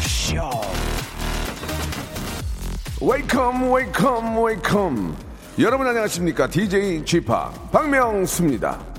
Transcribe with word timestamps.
Show. 0.00 0.60
Welcome, 3.00 3.70
welcome, 3.70 4.36
welcome. 4.36 5.16
여러분 5.60 5.86
안녕하십니까? 5.86 6.48
DJ 6.48 7.04
Chip 7.04 7.28
박명수입니다. 7.70 8.91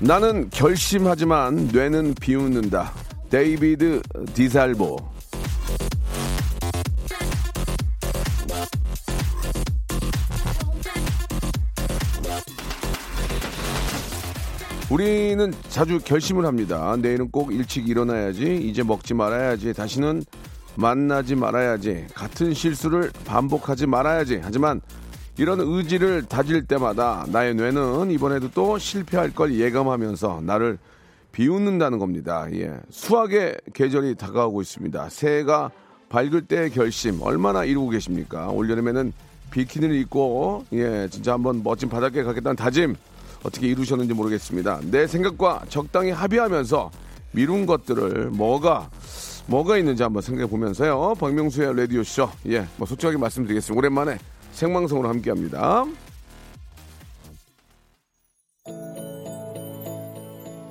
나는 0.00 0.48
결심하지만 0.50 1.70
뇌는 1.72 2.14
비웃는다. 2.20 2.92
데이비드 3.30 4.00
디살보. 4.32 4.96
우리는 14.88 15.52
자주 15.68 15.98
결심을 15.98 16.46
합니다. 16.46 16.96
내일은 16.96 17.30
꼭 17.30 17.52
일찍 17.52 17.88
일어나야지. 17.88 18.56
이제 18.56 18.84
먹지 18.84 19.14
말아야지. 19.14 19.74
다시는 19.74 20.22
만나지 20.76 21.34
말아야지. 21.34 22.06
같은 22.14 22.54
실수를 22.54 23.10
반복하지 23.26 23.86
말아야지. 23.86 24.40
하지만 24.42 24.80
이런 25.38 25.60
의지를 25.60 26.24
다질 26.24 26.66
때마다 26.66 27.24
나의 27.28 27.54
뇌는 27.54 28.10
이번에도 28.10 28.50
또 28.50 28.76
실패할 28.76 29.32
걸 29.32 29.54
예감하면서 29.54 30.42
나를 30.44 30.78
비웃는다는 31.30 32.00
겁니다. 32.00 32.48
예. 32.54 32.74
수학의 32.90 33.56
계절이 33.72 34.16
다가오고 34.16 34.60
있습니다. 34.62 35.08
새해가 35.08 35.70
밝을 36.08 36.46
때의 36.46 36.70
결심 36.70 37.22
얼마나 37.22 37.64
이루고 37.64 37.90
계십니까? 37.90 38.48
올여름에는 38.48 39.12
비키니를 39.52 39.94
입고 39.94 40.64
예, 40.72 41.06
진짜 41.08 41.34
한번 41.34 41.62
멋진 41.62 41.88
바닷가에 41.88 42.24
가겠다는 42.24 42.56
다짐 42.56 42.96
어떻게 43.44 43.68
이루셨는지 43.68 44.14
모르겠습니다. 44.14 44.80
내 44.90 45.06
생각과 45.06 45.62
적당히 45.68 46.10
합의하면서 46.10 46.90
미룬 47.30 47.64
것들을 47.64 48.30
뭐가 48.30 48.90
뭐가 49.46 49.78
있는지 49.78 50.02
한번 50.02 50.20
생각해 50.20 50.50
보면서요. 50.50 51.14
박명수의 51.20 51.76
라디오 51.76 52.02
쇼. 52.02 52.28
예, 52.48 52.66
뭐 52.76 52.88
솔직하게 52.88 53.18
말씀드리겠습니다. 53.18 53.78
오랜만에 53.78 54.18
생방송으로 54.58 55.08
함께합니다. 55.08 55.84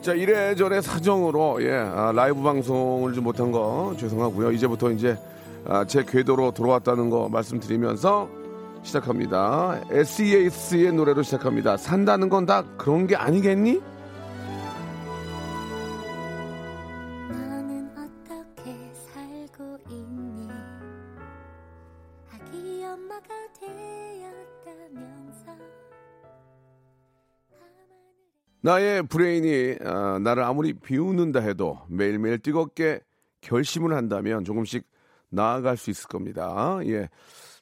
자 0.01 0.13
이래저래 0.13 0.81
사정으로 0.81 1.63
예 1.63 1.71
아, 1.73 2.11
라이브 2.13 2.41
방송을 2.41 3.13
좀 3.13 3.23
못한 3.23 3.51
거 3.51 3.95
죄송하고요. 3.97 4.51
이제부터 4.51 4.91
이제 4.91 5.17
아, 5.65 5.85
제 5.85 6.03
궤도로 6.03 6.51
들어왔다는 6.51 7.09
거 7.09 7.29
말씀드리면서 7.29 8.29
시작합니다. 8.83 9.81
SES의 9.89 10.91
노래로 10.93 11.23
시작합니다. 11.23 11.77
산다는 11.77 12.29
건 12.29 12.45
다 12.45 12.63
그런 12.77 13.07
게 13.07 13.15
아니겠니? 13.15 13.81
나의 28.61 29.03
브레인이 29.03 29.77
아, 29.85 30.19
나를 30.21 30.43
아무리 30.43 30.73
비웃는다 30.73 31.39
해도 31.41 31.79
매일매일 31.87 32.39
뜨겁게 32.39 33.01
결심을 33.41 33.95
한다면 33.95 34.43
조금씩 34.43 34.83
나아갈 35.29 35.77
수 35.77 35.89
있을 35.89 36.07
겁니다. 36.07 36.79
예. 36.85 37.09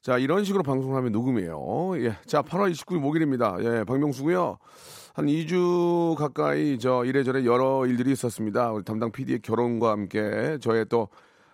자, 0.02 0.18
이런 0.18 0.44
식으로 0.44 0.64
방송을 0.64 0.96
하면 0.98 1.12
녹음이에요. 1.12 1.94
예. 1.98 2.16
자, 2.26 2.42
8월 2.42 2.72
29일 2.72 3.00
목요일입니다. 3.00 3.58
예, 3.62 3.84
박명수고요. 3.84 4.58
한 5.16 5.26
2주 5.26 6.16
가까이 6.16 6.78
저 6.78 7.06
이래저래 7.06 7.46
여러 7.46 7.86
일들이 7.86 8.12
있었습니다. 8.12 8.72
우리 8.72 8.84
담당 8.84 9.12
PD의 9.12 9.40
결혼과 9.40 9.92
함께 9.92 10.58
저의 10.62 10.86
또 10.90 11.10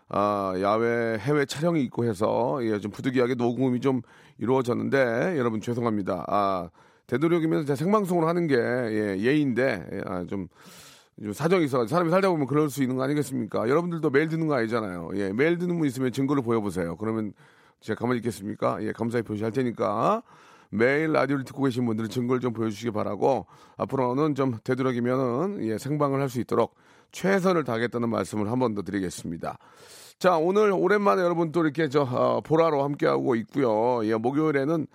아, 0.09 0.53
야외 0.59 1.17
해외 1.19 1.45
촬영이 1.45 1.81
있고 1.83 2.03
해서 2.03 2.59
예, 2.63 2.79
좀 2.79 2.91
부득이하게 2.91 3.35
녹음이 3.35 3.79
좀 3.79 4.01
이루어졌는데 4.39 5.37
여러분 5.37 5.61
죄송합니다. 5.61 6.25
아, 6.27 6.69
되도록이면 7.11 7.65
생방송을 7.75 8.25
하는 8.27 8.47
게 8.47 8.55
예, 8.55 9.17
예인데 9.19 9.85
예, 9.91 10.01
아, 10.05 10.25
좀, 10.25 10.47
좀 11.21 11.33
사정이 11.33 11.65
있어 11.65 11.85
사람이 11.85 12.09
살다 12.09 12.29
보면 12.29 12.47
그럴 12.47 12.69
수 12.69 12.81
있는 12.81 12.95
거 12.95 13.03
아니겠습니까? 13.03 13.67
여러분들도 13.67 14.09
메일 14.09 14.29
듣는 14.29 14.47
거 14.47 14.55
아니잖아요. 14.55 15.11
예, 15.15 15.33
메일 15.33 15.57
듣는 15.57 15.77
분 15.77 15.87
있으면 15.87 16.11
증거를 16.13 16.41
보여보세요. 16.41 16.95
그러면 16.95 17.33
제가 17.81 17.99
가만히 17.99 18.19
있겠습니까? 18.19 18.77
예, 18.81 18.93
감사히 18.93 19.23
표시할 19.23 19.51
테니까 19.51 20.23
매일 20.69 21.11
라디오를 21.11 21.43
듣고 21.43 21.63
계신 21.63 21.85
분들은 21.85 22.09
증거를 22.09 22.39
좀 22.39 22.53
보여주시기 22.53 22.91
바라고 22.91 23.45
앞으로는 23.75 24.35
좀 24.35 24.57
되도록이면은 24.63 25.65
예, 25.67 25.77
생방을 25.77 26.21
할 26.21 26.29
수 26.29 26.39
있도록 26.39 26.75
최선을 27.11 27.65
다하겠다는 27.65 28.07
말씀을 28.09 28.49
한 28.49 28.57
번 28.59 28.73
더 28.73 28.83
드리겠습니다. 28.83 29.57
자, 30.17 30.37
오늘 30.37 30.71
오랜만에 30.71 31.21
여러분 31.23 31.51
또 31.51 31.61
이렇게 31.61 31.89
저 31.89 32.03
어, 32.03 32.39
보라로 32.39 32.83
함께하고 32.85 33.35
있고요. 33.35 34.05
예, 34.05 34.15
목요일에는 34.15 34.87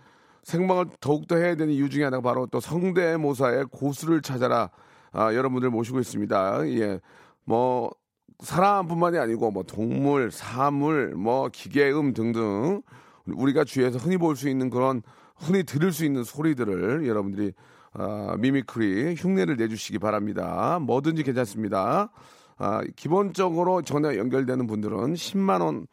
생방을 0.47 0.87
더욱더 1.01 1.37
해야 1.37 1.57
되는 1.57 1.75
이유 1.75 1.91
중에 1.91 2.05
하나가 2.05 2.23
바로 2.23 2.47
또 2.47 2.61
성대모사의 2.61 3.67
고수를 3.73 4.23
찾아라 4.23 4.71
아, 5.11 5.35
여러분들 5.35 5.71
모시고 5.71 5.99
있습니다. 5.99 6.69
예, 6.69 7.01
뭐 7.45 7.91
사람뿐만이 8.39 9.19
아니고 9.19 9.51
뭐 9.51 9.65
동물, 9.65 10.31
사물, 10.31 11.17
뭐 11.17 11.49
기계음 11.49 12.15
등등 12.15 12.83
우리가 13.27 13.65
주위에서 13.65 13.99
흔히 13.99 14.19
볼 14.19 14.37
수 14.37 14.49
있는 14.49 14.71
그런 14.71 15.03
흔히 15.35 15.65
들을 15.65 15.91
수 15.93 16.05
있는 16.05 16.23
소리들을 16.23 17.09
여러분들이 17.09 17.53
아, 17.95 18.37
mimicry 18.39 19.17
흉내를 19.17 19.57
내주시기 19.57 19.99
바랍니다. 19.99 20.79
뭐든지 20.81 21.25
괜찮습니다. 21.25 22.11
아, 22.57 22.83
기본적으로 22.95 23.83
전화 23.83 24.17
연결되는 24.17 24.65
분들은 24.69 25.15
10만 25.15 25.61
원 25.61 25.89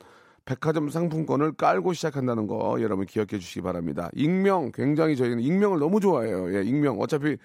백화점 0.45 0.89
상품권을 0.89 1.53
깔고 1.53 1.93
시작한다는 1.93 2.47
거 2.47 2.77
여러분 2.81 3.05
기억해 3.05 3.39
주시기 3.39 3.61
바랍니다. 3.61 4.09
익명 4.13 4.71
굉장히 4.73 5.15
저희는 5.15 5.39
익명을 5.39 5.79
너무 5.79 5.99
좋아해요. 5.99 6.53
예, 6.55 6.63
익명 6.63 6.99
어차피 6.99 7.37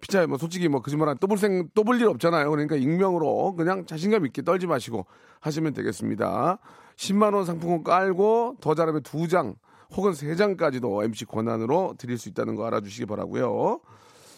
피자 0.00 0.26
뭐 0.26 0.38
솔직히 0.38 0.68
뭐 0.68 0.80
거짓말한 0.82 1.18
또볼생 1.18 1.68
또볼 1.74 2.00
일 2.00 2.08
없잖아요. 2.08 2.50
그러니까 2.50 2.74
익명으로 2.76 3.54
그냥 3.54 3.86
자신감 3.86 4.26
있게 4.26 4.42
떨지 4.42 4.66
마시고 4.66 5.06
하시면 5.40 5.74
되겠습니다. 5.74 6.58
10만 6.96 7.34
원 7.34 7.44
상품권 7.44 7.84
깔고 7.84 8.56
더 8.60 8.74
잘하면 8.74 9.02
두 9.02 9.28
장 9.28 9.54
혹은 9.96 10.12
세 10.14 10.36
장까지도 10.36 11.02
MC 11.04 11.24
권한으로 11.26 11.94
드릴 11.98 12.16
수 12.16 12.28
있다는 12.28 12.54
거 12.54 12.64
알아주시기 12.66 13.06
바라고요. 13.06 13.80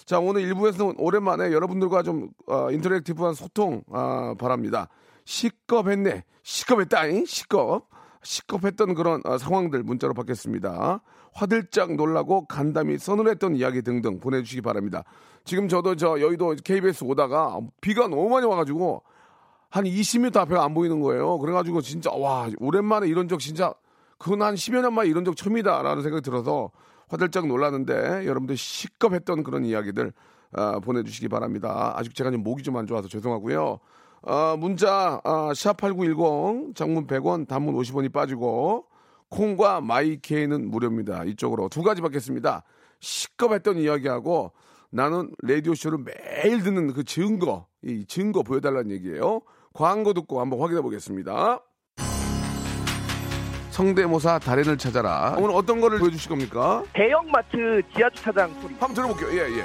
자 0.04 0.18
오늘 0.18 0.42
1부에서는 0.42 0.94
오랜만에 0.98 1.52
여러분들과 1.52 2.02
좀 2.02 2.30
어, 2.46 2.70
인터랙티브한 2.70 3.34
소통 3.34 3.82
아, 3.92 4.34
바랍니다. 4.38 4.88
시겁했네, 5.24 6.24
시겁했다잉, 6.42 7.24
시겁. 7.26 7.88
시겁했던 8.22 8.94
그런 8.94 9.20
어, 9.24 9.38
상황들 9.38 9.82
문자로 9.82 10.14
받겠습니다. 10.14 11.00
화들짝 11.32 11.94
놀라고 11.94 12.46
간담이 12.46 12.98
서늘했던 12.98 13.56
이야기 13.56 13.82
등등 13.82 14.20
보내주시기 14.20 14.60
바랍니다. 14.62 15.02
지금 15.44 15.68
저도 15.68 15.96
저 15.96 16.20
여의도 16.20 16.56
KBS 16.62 17.04
오다가 17.04 17.58
비가 17.80 18.06
너무 18.06 18.28
많이 18.28 18.46
와가지고 18.46 19.02
한 19.70 19.84
20m 19.84 20.36
앞에가 20.36 20.62
안 20.62 20.74
보이는 20.74 21.00
거예요. 21.00 21.38
그래가지고 21.38 21.80
진짜 21.80 22.10
와 22.12 22.48
오랜만에 22.58 23.08
이런 23.08 23.26
적 23.28 23.40
진짜 23.40 23.72
그건 24.18 24.42
한 24.42 24.54
10여 24.54 24.82
년 24.82 24.94
만에 24.94 25.08
이런 25.08 25.24
적 25.24 25.36
처음이다라는 25.36 26.02
생각이 26.02 26.22
들어서 26.22 26.70
화들짝 27.08 27.46
놀랐는데 27.46 28.26
여러분들 28.26 28.56
시겁했던 28.56 29.42
그런 29.42 29.64
이야기들 29.64 30.12
아, 30.52 30.78
보내주시기 30.80 31.28
바랍니다. 31.28 31.94
아직 31.96 32.14
제가 32.14 32.30
좀 32.30 32.42
목이 32.42 32.62
좀 32.62 32.76
안 32.76 32.86
좋아서 32.86 33.08
죄송하고요. 33.08 33.80
아, 34.24 34.56
문자 34.58 35.20
아, 35.24 35.50
샵8910 35.52 36.76
장문 36.76 37.06
100원 37.06 37.48
단문 37.48 37.74
50원이 37.74 38.12
빠지고 38.12 38.86
콩과 39.28 39.80
마이케이는 39.80 40.70
무료입니다. 40.70 41.24
이쪽으로 41.24 41.68
두 41.68 41.82
가지 41.82 42.00
받겠습니다. 42.02 42.62
시겁했던 43.00 43.78
이야기하고 43.78 44.52
나는 44.90 45.32
라디오 45.42 45.74
쇼를 45.74 45.98
매일 46.04 46.62
듣는 46.62 46.92
그 46.92 47.02
증거 47.02 47.66
이 47.82 48.04
증거 48.06 48.42
보여달라는 48.42 48.90
얘기예요. 48.92 49.40
광고 49.72 50.12
듣고 50.12 50.40
한번 50.40 50.60
확인해 50.60 50.82
보겠습니다. 50.82 51.60
성대모사 53.70 54.38
달인을 54.38 54.76
찾아라. 54.76 55.34
오늘 55.38 55.54
어떤 55.54 55.80
거를 55.80 55.98
보여주실 55.98 56.28
겁니까? 56.28 56.84
대형마트 56.92 57.80
지하주차장 57.96 58.52
소리. 58.60 58.74
한번 58.74 58.92
들어볼게요. 58.94 59.30
예, 59.32 59.58
예. 59.60 59.64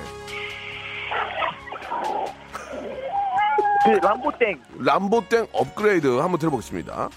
그 3.87 4.05
람보땡. 4.05 4.61
람보땡 4.79 5.47
업그레이드 5.53 6.07
한번 6.19 6.37
들어보겠습니다. 6.39 7.09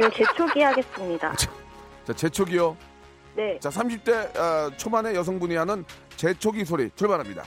네, 0.00 0.10
제초기 0.10 0.62
하겠습니다. 0.62 1.32
자, 2.04 2.12
제초기요. 2.14 2.76
네. 3.36 3.58
자, 3.60 3.68
30대 3.68 4.36
어, 4.38 4.70
초반의 4.76 5.14
여성분이 5.14 5.56
하는 5.56 5.84
제초기 6.16 6.64
소리 6.64 6.90
출발합니다. 6.96 7.44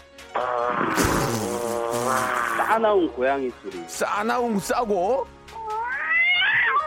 싸나운 2.57 3.11
고양이 3.13 3.49
소리. 3.61 3.83
싸나웅 3.87 4.59
싸고 4.59 5.25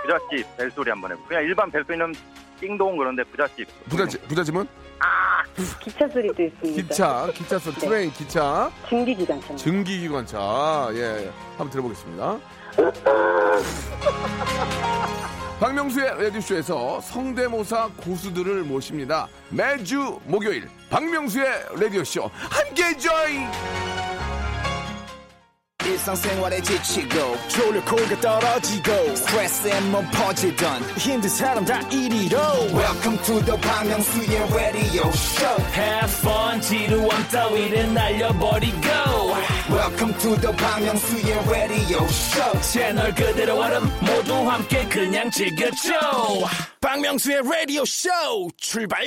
부잣집 0.02 0.56
벨소리 0.56 0.91
한번 0.91 1.12
해보. 1.12 1.23
그냥 1.25 1.43
일반 1.44 1.70
벨소리는 1.70 2.14
띵동 2.61 2.97
그런데 2.97 3.25
부잣집. 3.25 3.67
부잣집, 3.88 4.26
부잣집은 4.29 4.67
기차 5.81 6.08
소리도 6.08 6.43
있습니다. 6.43 6.82
기차, 6.82 7.26
기차 7.35 7.58
소리, 7.58 7.75
train, 7.77 8.12
기차, 8.12 8.70
증기기관차. 8.88 9.56
증기기관차. 9.56 10.91
예, 10.94 11.31
한번 11.56 11.70
들어보겠습니다. 11.70 12.38
박명수의 15.61 16.23
라디오쇼에서 16.23 17.02
성대모사 17.02 17.91
고수들을 17.99 18.62
모십니다. 18.62 19.29
매주 19.50 20.19
목요일 20.25 20.67
박명수의 20.88 21.47
라디오쇼 21.79 22.31
함께 22.32 22.97
join! 22.97 24.00
일상생활에 25.91 26.61
지치고, 26.63 27.37
졸려 27.49 27.85
코가 27.85 28.21
떨어지고, 28.21 29.17
스트레스에 29.17 29.81
몸 29.91 30.05
퍼지던, 30.13 30.83
힘든 30.97 31.29
사람 31.29 31.65
다 31.65 31.81
이리로. 31.89 32.39
welcome 32.73 33.19
to 33.23 33.41
the 33.45 33.61
Bang 33.61 33.91
Myung-soo's 33.91 34.55
radio 34.55 35.09
show 35.11 35.65
Have 35.75 36.13
fun 36.21 36.61
지루함 36.61 37.29
따위를 37.29 37.93
날려버리고 37.95 38.89
welcome 39.71 40.15
to 40.19 40.37
the 40.41 40.57
Bang 40.57 40.87
Myung-soo's 40.87 41.49
radio 41.49 42.05
show 42.05 42.61
채널 42.63 43.15
그대로 43.15 43.59
얼음 43.61 43.83
모두 44.01 44.35
함께 44.35 44.87
그냥 44.89 45.31
즐겨줘 45.31 45.93
박명수의 46.81 47.43
라디오 47.45 47.85
쇼 47.85 48.09
출발 48.57 49.05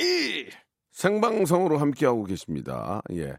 생방송으로 0.92 1.78
함께하고 1.78 2.24
계십니다. 2.24 3.02
예. 3.12 3.34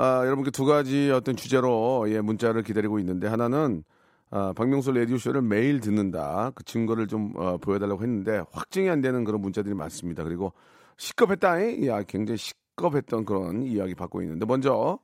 아, 0.00 0.22
여러분께 0.24 0.52
두 0.52 0.64
가지 0.64 1.10
어떤 1.10 1.34
주제로 1.34 2.04
예, 2.08 2.20
문자를 2.20 2.62
기다리고 2.62 3.00
있는데 3.00 3.26
하나는 3.26 3.82
아, 4.30 4.52
박명수 4.56 4.92
라디오쇼를 4.92 5.42
매일 5.42 5.80
듣는다. 5.80 6.52
그 6.54 6.62
증거를 6.64 7.08
좀 7.08 7.32
어, 7.36 7.56
보여달라고 7.58 8.02
했는데 8.02 8.42
확증이 8.52 8.88
안 8.90 9.00
되는 9.00 9.24
그런 9.24 9.40
문자들이 9.40 9.74
많습니다. 9.74 10.22
그리고 10.22 10.52
시겁했다. 10.98 11.86
야, 11.86 12.02
굉장히 12.04 12.38
시겁했던 12.38 13.24
그런 13.24 13.62
이야기 13.64 13.94
받고 13.96 14.22
있는데 14.22 14.46
먼저 14.46 15.00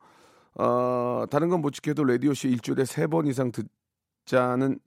어, 0.56 1.25
다른 1.31 1.49
건 1.49 1.61
못 1.62 1.73
지켜도 1.73 2.05
라디오쇼 2.05 2.49
일주일에 2.49 2.85
세 2.85 3.08
번 3.08 3.26
이상 3.26 3.50
듣자는 4.26 4.79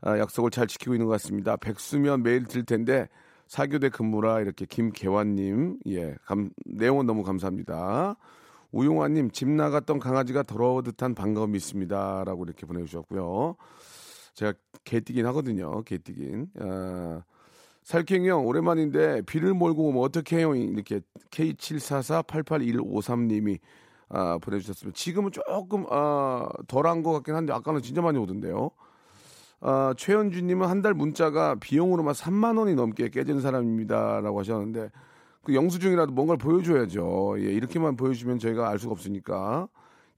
아, 0.00 0.18
약속을 0.18 0.50
잘 0.52 0.66
지키고 0.68 0.94
있는 0.94 1.06
것 1.06 1.12
같습니다. 1.12 1.56
백수면 1.56 2.22
매일 2.22 2.44
들 2.46 2.64
텐데 2.64 3.08
사교대 3.48 3.90
근무라 3.90 4.40
이렇게 4.40 4.64
김계환님 4.66 5.80
예 5.88 6.14
감, 6.24 6.50
내용은 6.66 7.06
너무 7.06 7.24
감사합니다. 7.24 8.16
우용화님 8.72 9.30
집 9.30 9.48
나갔던 9.48 9.98
강아지가 9.98 10.42
돌아오 10.42 10.82
듯한 10.82 11.14
반가움이 11.14 11.56
있습니다 11.56 12.24
라고 12.24 12.44
이렇게 12.44 12.66
보내주셨고요. 12.66 13.56
제가 14.34 14.52
개뛰긴 14.84 15.26
하거든요. 15.26 15.82
개뛰긴. 15.82 16.48
아, 16.60 17.22
살쾡이 17.82 18.28
형 18.28 18.46
오랜만인데 18.46 19.22
비를 19.22 19.54
몰고 19.54 19.88
오면 19.88 20.02
어떻게 20.02 20.38
해요? 20.38 20.54
이렇게 20.54 21.00
K74488153님이 21.30 23.58
아, 24.10 24.38
보내주셨습니다. 24.38 24.96
지금은 24.96 25.32
조금 25.32 25.84
아, 25.90 26.48
덜한 26.66 27.02
것 27.02 27.12
같긴 27.12 27.34
한데 27.34 27.52
아까는 27.52 27.82
진짜 27.82 28.00
많이 28.02 28.18
오던데요. 28.18 28.70
아, 29.60 29.92
최현주님은 29.96 30.68
한 30.68 30.82
달 30.82 30.94
문자가 30.94 31.56
비용으로만 31.56 32.14
3만 32.14 32.58
원이 32.58 32.74
넘게 32.74 33.08
깨지는 33.08 33.40
사람입니다라고 33.40 34.38
하셨는데 34.38 34.90
그 35.42 35.54
영수증이라도 35.54 36.12
뭔가를 36.12 36.38
보여줘야죠. 36.38 37.36
예, 37.38 37.52
이렇게만 37.52 37.96
보여주면 37.96 38.38
저희가 38.38 38.68
알 38.68 38.78
수가 38.78 38.92
없으니까 38.92 39.68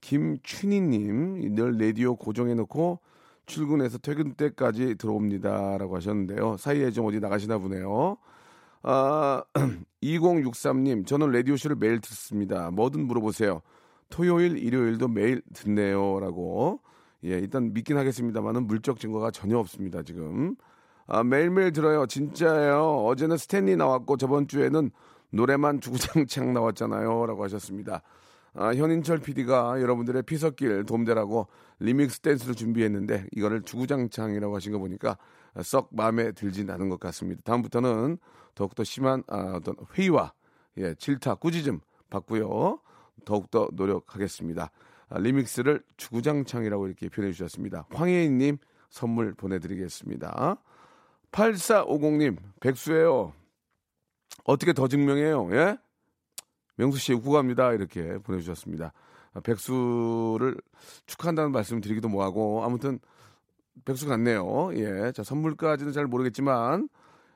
김춘희님 0.01 1.55
늘 1.55 1.77
라디오 1.77 2.15
고정해놓고 2.15 2.99
출근해서 3.45 3.97
퇴근 3.97 4.33
때까지 4.33 4.95
들어옵니다 4.95 5.77
라고 5.77 5.95
하셨는데요. 5.95 6.57
사이에 6.57 6.91
좀 6.91 7.05
어디 7.05 7.19
나가시나 7.19 7.57
보네요. 7.57 8.17
아, 8.83 9.43
2063님 10.01 11.05
저는 11.05 11.31
라디오쇼를 11.31 11.75
매일 11.75 11.99
듣습니다. 11.99 12.71
뭐든 12.71 13.05
물어보세요. 13.05 13.61
토요일, 14.09 14.57
일요일도 14.57 15.07
매일 15.07 15.41
듣네요 15.53 16.19
라고. 16.19 16.81
예, 17.23 17.37
일단 17.37 17.73
믿긴 17.73 17.97
하겠습니다만은 17.97 18.65
물적 18.65 18.99
증거가 18.99 19.29
전혀 19.31 19.57
없습니다, 19.59 20.01
지금. 20.01 20.55
아, 21.05 21.23
매일매일 21.23 21.71
들어요. 21.71 22.05
진짜예요. 22.07 23.05
어제는 23.05 23.37
스탠리 23.37 23.75
나왔고 23.75 24.17
저번 24.17 24.47
주에는 24.47 24.91
노래만 25.31 25.81
주구장창 25.81 26.53
나왔잖아요. 26.53 27.25
라고 27.25 27.43
하셨습니다. 27.43 28.01
아, 28.53 28.73
현인철 28.73 29.19
PD가 29.19 29.81
여러분들의 29.81 30.23
피서길 30.23 30.85
도움되라고 30.85 31.47
리믹스 31.79 32.19
댄스를 32.19 32.53
준비했는데 32.53 33.27
이거를 33.31 33.61
주구장창이라고 33.63 34.55
하신 34.55 34.73
거 34.73 34.79
보니까 34.79 35.17
썩 35.63 35.89
마음에 35.91 36.31
들진 36.33 36.69
않은 36.69 36.89
것 36.89 36.99
같습니다. 36.99 37.41
다음부터는 37.45 38.17
더욱더 38.55 38.83
심한 38.83 39.23
아, 39.27 39.53
어떤 39.55 39.75
회의와 39.95 40.33
예, 40.77 40.93
질타, 40.95 41.35
꾸짖음 41.35 41.79
받고요. 42.09 42.79
더욱더 43.25 43.69
노력하겠습니다. 43.73 44.71
아, 45.09 45.19
리믹스를 45.19 45.81
주구장창이라고 45.97 46.87
이렇게 46.87 47.09
표현해 47.09 47.33
주셨습니다. 47.33 47.85
황혜인님 47.91 48.57
선물 48.89 49.33
보내드리겠습니다. 49.33 50.57
8450님, 51.31 52.37
백수예요. 52.59 53.33
어떻게 54.43 54.73
더 54.73 54.87
증명해요? 54.87 55.49
예? 55.53 55.77
명수 56.75 56.97
씨 56.99 57.13
구갑니다. 57.13 57.73
이렇게 57.73 58.17
보내주셨습니다. 58.19 58.93
아, 59.33 59.39
백수를 59.39 60.57
축하한다는 61.05 61.51
말씀 61.51 61.77
을 61.77 61.81
드리기도 61.81 62.09
뭐하고 62.09 62.63
아무튼 62.63 62.99
백수 63.85 64.07
같네요. 64.07 64.71
예, 64.73 65.11
자 65.13 65.23
선물까지는 65.23 65.93
잘 65.93 66.05
모르겠지만 66.05 66.89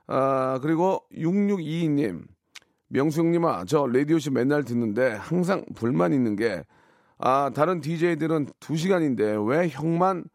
아 0.08 0.60
그리고 0.62 1.04
6622님 1.14 2.26
명수 2.88 3.22
형님아 3.22 3.66
저 3.66 3.88
라디오씨 3.88 4.32
맨날 4.32 4.64
듣는데 4.64 5.14
항상 5.14 5.66
불만 5.76 6.14
있는 6.14 6.36
게 6.36 6.64
아, 7.18 7.50
다른 7.54 7.80
DJ들은 7.80 8.48
2시간인데 8.60 9.50
왜 9.50 9.70
형만 9.70 10.26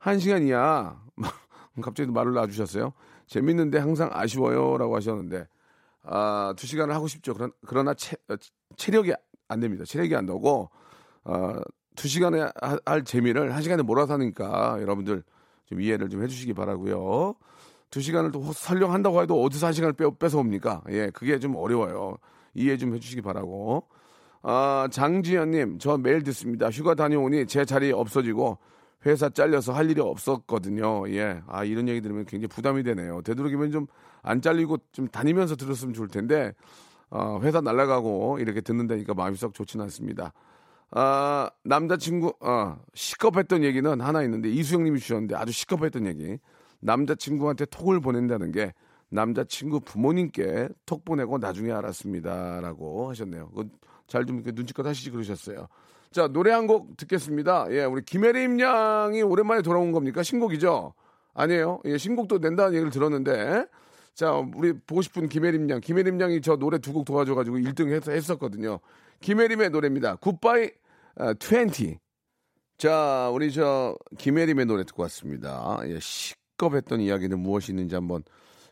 1시간이야? 0.00 0.98
갑자기 1.82 2.10
말을 2.10 2.32
놔주셨어요. 2.32 2.92
재밌는데 3.26 3.78
항상 3.78 4.10
아쉬워요. 4.12 4.78
라고 4.78 4.96
하셨는데, 4.96 5.46
아, 6.02 6.54
2시간을 6.56 6.90
하고 6.92 7.06
싶죠. 7.08 7.34
그러, 7.34 7.50
그러나 7.66 7.94
체, 7.94 8.16
어, 8.28 8.34
체력이 8.76 9.12
안 9.48 9.60
됩니다. 9.60 9.84
체력이 9.84 10.14
안 10.16 10.26
나오고, 10.26 10.70
아, 11.24 11.60
2시간에 11.96 12.38
하- 12.62 12.78
할 12.86 13.04
재미를 13.04 13.52
1시간에 13.52 13.82
몰아서 13.82 14.14
하니까 14.14 14.78
여러분들 14.80 15.22
좀 15.66 15.80
이해를 15.80 16.08
좀 16.08 16.22
해주시기 16.22 16.54
바라고요 16.54 17.34
2시간을 17.90 18.32
또 18.32 18.52
설령한다고 18.52 19.20
해도 19.22 19.42
어디서 19.42 19.68
1시간을 19.68 19.96
빼, 19.96 20.06
뺏어 20.18 20.38
옵니까? 20.38 20.82
예, 20.90 21.10
그게 21.10 21.38
좀 21.38 21.56
어려워요. 21.56 22.16
이해 22.54 22.76
좀 22.76 22.94
해주시기 22.94 23.20
바라고. 23.22 23.86
아, 24.42 24.88
장지현님, 24.90 25.78
저 25.78 25.98
매일 25.98 26.22
듣습니다. 26.22 26.70
휴가 26.70 26.94
다녀오니 26.94 27.46
제 27.46 27.64
자리 27.64 27.92
없어지고 27.92 28.58
회사 29.06 29.28
잘려서 29.30 29.72
할 29.72 29.90
일이 29.90 30.00
없었거든요. 30.00 31.08
예. 31.10 31.42
아, 31.46 31.64
이런 31.64 31.88
얘기 31.88 32.00
들으면 32.00 32.24
굉장히 32.26 32.48
부담이 32.48 32.82
되네요. 32.82 33.22
되도록이면 33.22 33.70
좀 33.70 33.86
안 34.22 34.40
잘리고 34.42 34.78
좀 34.92 35.08
다니면서 35.08 35.56
들었으면 35.56 35.94
좋을 35.94 36.08
텐데, 36.08 36.52
아, 37.10 37.38
회사 37.42 37.60
날아가고 37.60 38.38
이렇게 38.38 38.60
듣는다니까 38.60 39.14
마음이 39.14 39.36
썩 39.36 39.54
좋지는 39.54 39.84
않습니다. 39.84 40.32
아, 40.90 41.50
남자친구, 41.64 42.34
아, 42.40 42.78
시겁했던 42.94 43.64
얘기는 43.64 44.00
하나 44.00 44.22
있는데, 44.24 44.50
이수영 44.50 44.84
님이 44.84 44.98
주셨는데 45.00 45.36
아주 45.36 45.52
시겁했던 45.52 46.06
얘기. 46.06 46.38
남자친구한테 46.80 47.66
톡을 47.66 48.00
보낸다는 48.00 48.52
게 48.52 48.72
남자친구 49.10 49.80
부모님께 49.80 50.68
톡 50.86 51.04
보내고 51.04 51.38
나중에 51.38 51.72
알았습니다. 51.72 52.60
라고 52.60 53.10
하셨네요. 53.10 53.50
잘 54.06 54.24
좀 54.24 54.42
눈치껏 54.44 54.84
하시지 54.86 55.10
그러셨어요. 55.10 55.68
자, 56.12 56.26
노래 56.26 56.50
한 56.50 56.66
곡 56.66 56.96
듣겠습니다. 56.96 57.66
예, 57.70 57.84
우리 57.84 58.02
김혜림 58.02 58.58
양이 58.60 59.22
오랜만에 59.22 59.62
돌아온 59.62 59.92
겁니까? 59.92 60.22
신곡이죠? 60.24 60.92
아니에요. 61.34 61.80
예, 61.84 61.98
신곡도 61.98 62.38
낸다는 62.38 62.74
얘기를 62.74 62.90
들었는데. 62.90 63.66
자, 64.14 64.32
우리 64.32 64.72
보고 64.72 65.02
싶은 65.02 65.28
김혜림 65.28 65.70
양. 65.70 65.80
김혜림 65.80 66.20
양이 66.20 66.40
저 66.40 66.56
노래 66.56 66.78
두 66.78 66.92
곡 66.92 67.04
도와줘가지고 67.04 67.58
1등 67.58 67.92
했, 67.92 68.08
했었거든요. 68.08 68.80
김혜림의 69.20 69.70
노래입니다. 69.70 70.16
굿바이 70.16 70.70
아, 71.16 71.34
20. 71.34 71.98
자, 72.76 73.30
우리 73.32 73.52
저 73.52 73.96
김혜림의 74.18 74.66
노래 74.66 74.84
듣고 74.84 75.02
왔습니다. 75.04 75.78
예, 75.84 75.98
시겁했던 76.00 77.00
이야기는 77.00 77.38
무엇이 77.38 77.70
있는지 77.70 77.94
한번 77.94 78.24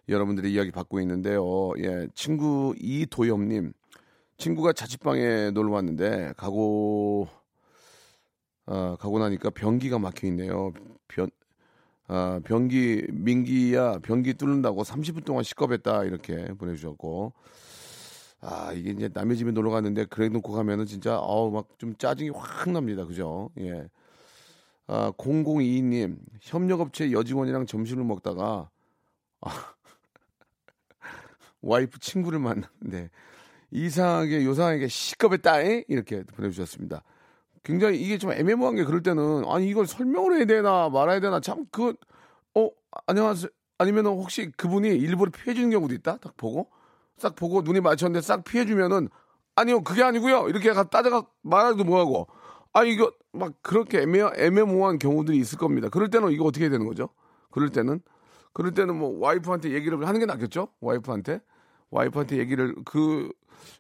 여러분들의 0.08 0.52
이야기 0.52 0.72
받고 0.72 0.98
있는데요. 1.00 1.44
예, 1.78 2.08
친구 2.14 2.74
이도엽님. 2.80 3.72
친구가 4.38 4.72
자취방에 4.72 5.50
놀러 5.50 5.72
왔는데 5.72 6.32
가고 6.36 7.28
아, 8.66 8.96
가고 9.00 9.18
나니까 9.18 9.50
변기가 9.50 9.98
막혀 9.98 10.26
있네요. 10.28 10.72
변 11.08 11.30
아, 12.08 12.40
변기 12.44 13.06
민기야 13.12 13.98
변기 14.00 14.34
뚫는다고 14.34 14.82
30분 14.84 15.24
동안 15.24 15.42
시겁했다 15.44 16.04
이렇게 16.04 16.46
보내주셨고 16.54 17.32
아, 18.40 18.72
이게 18.72 18.90
이제 18.90 19.10
남의 19.12 19.36
집에 19.36 19.50
놀러 19.50 19.70
갔는데 19.70 20.04
그래 20.06 20.28
놓고 20.28 20.52
가면은 20.52 20.86
진짜 20.86 21.18
어우 21.18 21.50
막 21.50 21.66
좀 21.78 21.96
짜증이 21.96 22.30
확 22.30 22.70
납니다. 22.70 23.04
그죠? 23.04 23.50
예. 23.58 23.88
아, 24.86 25.12
0022님, 25.18 26.18
협력업체 26.40 27.12
여직원이랑 27.12 27.66
점심을 27.66 28.04
먹다가 28.04 28.70
아, 29.40 29.50
와이프 31.62 31.98
친구를 32.00 32.38
만났는데 32.38 33.10
이상하게 33.70 34.44
요상하게 34.44 34.88
시급에 34.88 35.38
따에 35.38 35.84
이렇게 35.88 36.22
보내주셨습니다. 36.24 37.02
굉장히 37.62 38.00
이게 38.00 38.18
좀 38.18 38.32
애매모호한 38.32 38.76
게 38.76 38.84
그럴 38.84 39.02
때는 39.02 39.44
아니 39.46 39.68
이걸 39.68 39.86
설명을 39.86 40.36
해야 40.38 40.44
되나 40.46 40.88
말아야 40.88 41.20
되나 41.20 41.40
참 41.40 41.66
그 41.70 41.94
어 42.54 42.70
안녕하세요. 43.06 43.50
아니면 43.78 44.06
은 44.06 44.12
혹시 44.12 44.50
그분이 44.56 44.88
일부러 44.88 45.30
피해 45.30 45.54
주는 45.54 45.70
경우도 45.70 45.94
있다? 45.94 46.16
딱 46.18 46.36
보고? 46.36 46.70
싹 47.18 47.34
보고 47.36 47.62
눈이 47.62 47.80
맞췄는데 47.80 48.22
싹 48.22 48.42
피해 48.44 48.64
주면은 48.66 49.08
아니요 49.54 49.82
그게 49.82 50.02
아니고요. 50.02 50.48
이렇게 50.48 50.72
가 50.72 50.84
따져가 50.88 51.26
말해도 51.42 51.84
뭐하고. 51.84 52.26
아 52.72 52.84
이거 52.84 53.12
막 53.32 53.52
그렇게 53.62 54.00
애매 54.02 54.20
애매모호한 54.36 54.98
경우들이 54.98 55.36
있을 55.38 55.58
겁니다. 55.58 55.88
그럴 55.90 56.10
때는 56.10 56.32
이거 56.32 56.44
어떻게 56.44 56.64
해야 56.64 56.70
되는 56.70 56.86
거죠? 56.86 57.10
그럴 57.50 57.70
때는? 57.70 58.00
그럴 58.52 58.72
때는 58.74 58.96
뭐 58.96 59.18
와이프한테 59.20 59.70
얘기를 59.72 60.06
하는 60.06 60.20
게 60.20 60.26
낫겠죠? 60.26 60.68
와이프한테 60.80 61.40
와이프한테 61.90 62.36
얘기를 62.38 62.74
그 62.84 63.30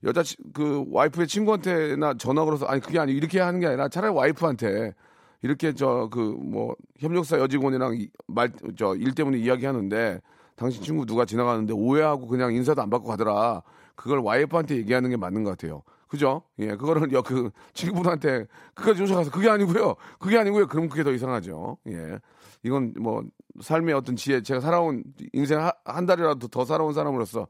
여자 0.04 0.22
치- 0.22 0.36
그 0.52 0.84
와이프의 0.90 1.26
친구한테나 1.28 2.14
전화 2.14 2.44
걸어서 2.44 2.66
아니 2.66 2.80
그게 2.80 2.98
아니 2.98 3.12
이렇게 3.12 3.40
하는 3.40 3.60
게 3.60 3.66
아니라 3.66 3.88
차라리 3.88 4.12
와이프한테 4.12 4.94
이렇게 5.42 5.72
저 5.74 6.08
그 6.10 6.18
뭐 6.38 6.74
협력사 6.98 7.38
여직원이랑 7.38 7.96
말 8.26 8.50
저 8.76 8.94
일 8.96 9.14
때문에 9.14 9.38
이야기하는데 9.38 10.20
당신 10.56 10.82
친구 10.82 11.06
누가 11.06 11.24
지나가는데 11.24 11.72
오해하고 11.72 12.26
그냥 12.26 12.52
인사도 12.54 12.82
안 12.82 12.90
받고 12.90 13.06
가더라. 13.08 13.62
그걸 13.94 14.18
와이프한테 14.20 14.76
얘기하는 14.76 15.10
게 15.10 15.16
맞는 15.16 15.44
것 15.44 15.50
같아요. 15.50 15.82
그죠? 16.08 16.42
예, 16.58 16.68
그거를 16.68 17.12
여 17.12 17.22
그 17.22 17.50
친구분한테 17.74 18.46
그까지 18.74 18.98
쫓아가서 18.98 19.30
그게 19.30 19.48
아니고요. 19.50 19.94
그게 20.18 20.38
아니고요. 20.38 20.66
그럼 20.66 20.88
그게 20.88 21.04
더 21.04 21.12
이상하죠. 21.12 21.76
예. 21.88 22.18
이건 22.62 22.94
뭐 22.98 23.22
삶의 23.60 23.94
어떤 23.94 24.16
지혜, 24.16 24.42
제가 24.42 24.60
살아온 24.60 25.02
인생 25.32 25.60
하- 25.60 25.72
한 25.84 26.06
달이라도 26.06 26.48
더 26.48 26.64
살아온 26.64 26.92
사람으로서 26.92 27.46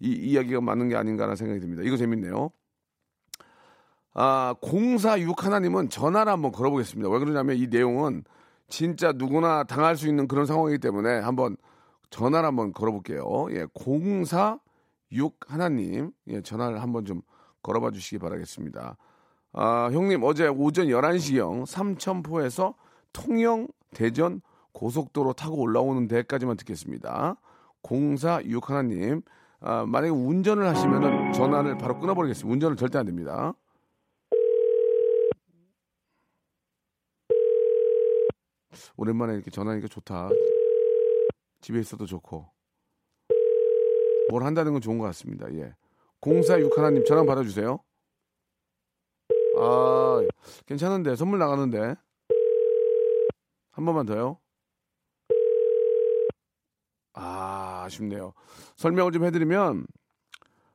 이 0.00 0.10
이야기가 0.12 0.60
맞는 0.60 0.88
게 0.88 0.96
아닌가라는 0.96 1.36
생각이 1.36 1.60
듭니다. 1.60 1.82
이거 1.84 1.96
재밌네요. 1.96 2.50
아, 4.14 4.54
046 4.60 5.44
하나님은 5.44 5.88
전화를 5.88 6.32
한번 6.32 6.52
걸어보겠습니다. 6.52 7.08
왜 7.10 7.18
그러냐면 7.18 7.56
이 7.56 7.66
내용은 7.68 8.24
진짜 8.68 9.12
누구나 9.12 9.64
당할 9.64 9.96
수 9.96 10.08
있는 10.08 10.28
그런 10.28 10.46
상황이기 10.46 10.78
때문에 10.78 11.18
한번 11.20 11.56
전화를 12.10 12.46
한번 12.46 12.72
걸어볼게요. 12.72 13.46
예, 13.52 13.66
046 13.74 15.36
하나님, 15.46 16.10
예, 16.28 16.40
전화를 16.42 16.82
한번 16.82 17.04
좀 17.04 17.22
걸어봐 17.62 17.90
주시기 17.92 18.18
바라겠습니다. 18.18 18.96
아, 19.52 19.90
형님, 19.92 20.22
어제 20.24 20.46
오전 20.48 20.86
11시경 20.86 21.66
삼천포에서 21.66 22.74
통영, 23.12 23.68
대전 23.94 24.40
고속도로 24.72 25.32
타고 25.34 25.60
올라오는 25.60 26.08
데까지만 26.08 26.56
듣겠습니다. 26.58 27.36
046 27.82 28.68
하나님, 28.68 29.22
아, 29.60 29.84
만약에 29.86 30.10
운전을 30.10 30.66
하시면은 30.66 31.32
전화를 31.32 31.78
바로 31.78 31.98
끊어버리겠습니다. 31.98 32.52
운전은 32.52 32.76
절대 32.76 32.98
안 32.98 33.06
됩니다. 33.06 33.54
오랜만에 38.96 39.34
이렇게 39.34 39.50
전화하니까 39.50 39.88
좋다. 39.88 40.28
집에 41.60 41.78
있어도 41.80 42.06
좋고. 42.06 42.46
뭘 44.30 44.44
한다는 44.44 44.72
건 44.72 44.80
좋은 44.80 44.98
것 44.98 45.04
같습니다. 45.06 45.52
예. 45.54 45.74
046 46.20 46.76
하나님 46.78 47.04
전화 47.04 47.24
받아주세요. 47.24 47.78
아, 49.58 50.22
괜찮은데. 50.66 51.16
선물 51.16 51.38
나가는데. 51.38 51.94
한 53.72 53.84
번만 53.84 54.06
더요. 54.06 54.38
아, 57.14 57.82
아쉽네요. 57.86 58.32
설명을 58.76 59.12
좀 59.12 59.24
해드리면, 59.24 59.86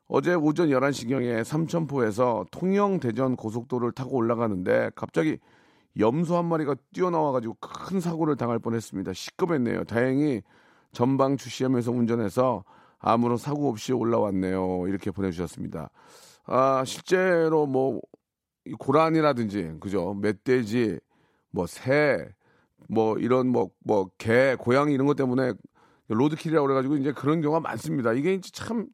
어제 0.07 0.33
오전 0.35 0.69
11시경에 0.69 1.43
삼천포에서 1.43 2.45
통영 2.51 2.99
대전 2.99 3.35
고속도로를 3.35 3.93
타고 3.93 4.17
올라가는데, 4.17 4.91
갑자기 4.95 5.39
염소 5.99 6.37
한 6.37 6.45
마리가 6.45 6.75
뛰어나와가지고 6.93 7.55
큰 7.61 7.99
사고를 7.99 8.35
당할 8.35 8.59
뻔했습니다. 8.59 9.13
시급했네요. 9.13 9.85
다행히 9.85 10.41
전방 10.91 11.37
주시하면서 11.37 11.91
운전해서 11.91 12.65
아무런 12.99 13.37
사고 13.37 13.69
없이 13.69 13.93
올라왔네요. 13.93 14.87
이렇게 14.87 15.11
보내주셨습니다. 15.11 15.89
아 16.47 16.83
실제로 16.85 17.65
뭐이 17.65 18.01
고란이라든지 18.79 19.77
그죠 19.79 20.13
멧돼지 20.15 20.99
뭐 21.51 21.65
새 21.67 22.29
뭐 22.89 23.17
이런 23.17 23.47
뭐 23.47 23.71
뭐 23.85 24.09
개 24.17 24.55
고양이 24.59 24.93
이런 24.93 25.07
것 25.07 25.15
때문에 25.15 25.53
로드킬이라고 26.07 26.65
그래가지고 26.67 26.97
이제 26.97 27.11
그런 27.11 27.41
경우가 27.41 27.59
많습니다. 27.61 28.13
이게 28.13 28.39
참 28.41 28.87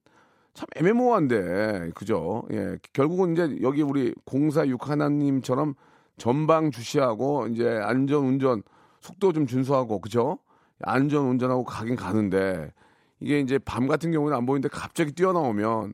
참 0.53 0.67
애매모호한데 0.75 1.91
그죠? 1.95 2.43
예 2.51 2.77
결국은 2.91 3.31
이제 3.31 3.57
여기 3.61 3.81
우리 3.81 4.13
공사 4.25 4.67
육 4.67 4.89
하나님처럼 4.89 5.75
전방 6.17 6.71
주시하고 6.71 7.47
이제 7.47 7.69
안전 7.81 8.25
운전 8.25 8.61
속도 8.99 9.31
좀 9.31 9.47
준수하고 9.47 10.01
그죠? 10.01 10.39
안전 10.81 11.25
운전하고 11.27 11.63
가긴 11.63 11.95
가는데 11.95 12.73
이게 13.21 13.39
이제 13.39 13.59
밤 13.59 13.87
같은 13.87 14.11
경우는 14.11 14.35
안 14.35 14.45
보이는데 14.45 14.67
갑자기 14.67 15.13
뛰어나오면 15.13 15.93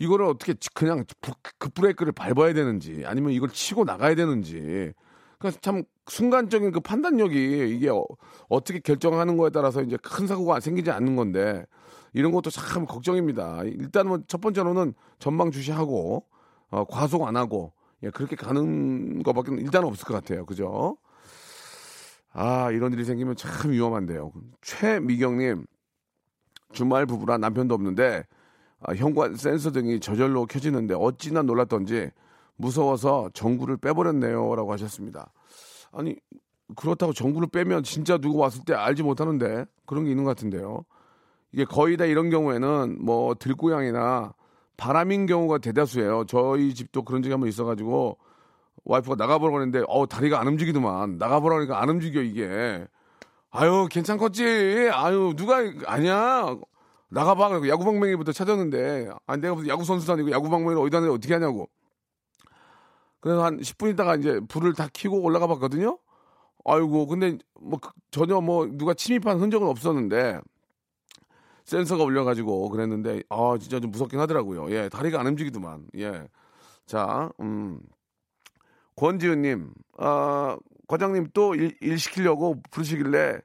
이거를 0.00 0.26
어떻게 0.26 0.54
지- 0.54 0.70
그냥 0.74 1.04
부- 1.20 1.32
급브레이크를 1.58 2.10
밟아야 2.12 2.52
되는지 2.52 3.04
아니면 3.06 3.30
이걸 3.30 3.48
치고 3.50 3.84
나가야 3.84 4.16
되는지 4.16 4.92
그러니까 5.44 5.60
참 5.60 5.84
순간적인 6.06 6.72
그 6.72 6.80
판단력이 6.80 7.74
이게 7.76 7.90
어, 7.90 8.06
떻게 8.64 8.78
결정하는 8.78 9.36
거에 9.36 9.50
따라서 9.50 9.82
이제 9.82 9.98
큰 10.02 10.26
사고가 10.26 10.58
생기지 10.60 10.90
않는 10.90 11.16
건데 11.16 11.66
이런 12.14 12.32
것도 12.32 12.48
참 12.48 12.86
걱정입니다. 12.86 13.62
일단 13.64 14.08
뭐첫 14.08 14.40
번째로는 14.40 14.94
전방 15.18 15.50
주시하고 15.50 16.24
어, 16.70 16.84
과속 16.84 17.26
안 17.26 17.36
하고 17.36 17.72
예, 18.02 18.08
그렇게 18.08 18.36
가는 18.36 19.22
것밖에 19.22 19.52
일단 19.58 19.84
없을 19.84 20.06
것 20.06 20.14
같아요. 20.14 20.46
그죠? 20.46 20.96
아 22.32 22.70
이런 22.70 22.92
일이 22.94 23.04
생기면 23.04 23.36
참 23.36 23.70
위험한데요. 23.70 24.32
최미경님 24.62 25.66
주말 26.72 27.04
부부라 27.04 27.36
남편도 27.36 27.74
없는데 27.74 28.24
아, 28.80 28.94
현관 28.94 29.36
센서 29.36 29.72
등이 29.72 30.00
저절로 30.00 30.46
켜지는데 30.46 30.94
어찌나 30.94 31.42
놀랐던지 31.42 32.10
무서워서 32.56 33.30
전구를 33.34 33.76
빼버렸네요라고 33.78 34.72
하셨습니다. 34.72 35.32
아니 35.92 36.16
그렇다고 36.76 37.12
전구를 37.12 37.48
빼면 37.48 37.82
진짜 37.82 38.18
누구 38.18 38.38
왔을 38.38 38.64
때 38.64 38.74
알지 38.74 39.02
못하는데 39.02 39.66
그런 39.86 40.04
게 40.04 40.10
있는 40.10 40.24
것 40.24 40.30
같은데요. 40.30 40.84
이게 41.52 41.64
거의 41.64 41.96
다 41.96 42.04
이런 42.04 42.30
경우에는 42.30 42.98
뭐 43.00 43.34
들고양이나 43.34 44.34
바람인 44.76 45.26
경우가 45.26 45.58
대다수예요. 45.58 46.24
저희 46.26 46.74
집도 46.74 47.02
그런 47.02 47.22
적이 47.22 47.32
한번 47.32 47.48
있어가지고 47.48 48.18
와이프가 48.84 49.16
나가보라고 49.16 49.60
했는데 49.60 49.84
어 49.88 50.06
다리가 50.06 50.40
안 50.40 50.48
움직이더만 50.48 51.18
나가보라고 51.18 51.60
하니까 51.60 51.80
안 51.80 51.88
움직여 51.88 52.22
이게 52.22 52.86
아유 53.50 53.86
괜찮겠지 53.90 54.90
아유 54.92 55.32
누가 55.36 55.58
아니야 55.86 56.56
나가봐 57.08 57.66
야구방망이부터 57.68 58.32
찾았는데 58.32 59.10
아 59.26 59.36
내가 59.36 59.54
무슨 59.54 59.68
야구 59.68 59.84
선수도 59.84 60.14
아니고 60.14 60.32
야구방망이를 60.32 60.82
어디다 60.82 61.00
내 61.00 61.08
어떻게 61.08 61.34
하냐고 61.34 61.68
그래서 63.24 63.42
한 63.42 63.56
10분 63.58 63.90
있다가 63.94 64.16
이제 64.16 64.38
불을 64.48 64.74
다 64.74 64.86
켜고 64.92 65.22
올라가 65.22 65.46
봤거든요. 65.46 65.98
아이고 66.66 67.06
근데 67.06 67.38
뭐 67.58 67.78
그- 67.80 67.88
전혀 68.10 68.38
뭐 68.42 68.66
누가 68.70 68.92
침입한 68.92 69.40
흔적은 69.40 69.66
없었는데 69.66 70.40
센서가 71.64 72.04
올려가지고 72.04 72.68
그랬는데 72.68 73.22
아 73.30 73.56
진짜 73.58 73.80
좀 73.80 73.90
무섭긴 73.90 74.20
하더라고요. 74.20 74.70
예 74.72 74.90
다리가 74.90 75.20
안 75.20 75.26
움직이더만. 75.28 75.86
예 75.96 76.26
자 76.86 77.30
음. 77.40 77.80
권지은님, 78.96 79.72
아, 79.96 80.58
과장님 80.86 81.28
또 81.32 81.54
일, 81.54 81.74
일 81.80 81.98
시키려고 81.98 82.60
부르시길래 82.70 83.40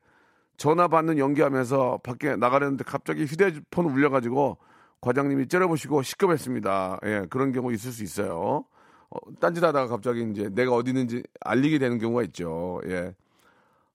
전화 0.58 0.90
받는 0.90 1.18
연기하면서 1.18 2.02
밖에 2.04 2.36
나가려는데 2.36 2.84
갑자기 2.84 3.24
휴대폰 3.24 3.86
울려가지고 3.86 4.58
과장님이 5.00 5.48
째려보시고 5.48 6.04
시급했습니다. 6.04 7.00
예, 7.06 7.26
그런 7.30 7.54
경우 7.54 7.72
있을 7.72 7.94
수 7.94 8.04
있어요. 8.04 8.66
어, 9.12 9.18
딴짓하다가 9.40 9.88
갑자기 9.88 10.28
이제 10.32 10.50
내가 10.50 10.74
어디 10.74 10.92
있는지 10.92 11.24
알리게 11.42 11.80
되는 11.80 11.98
경우가 11.98 12.24
있죠. 12.24 12.80
예. 12.86 13.16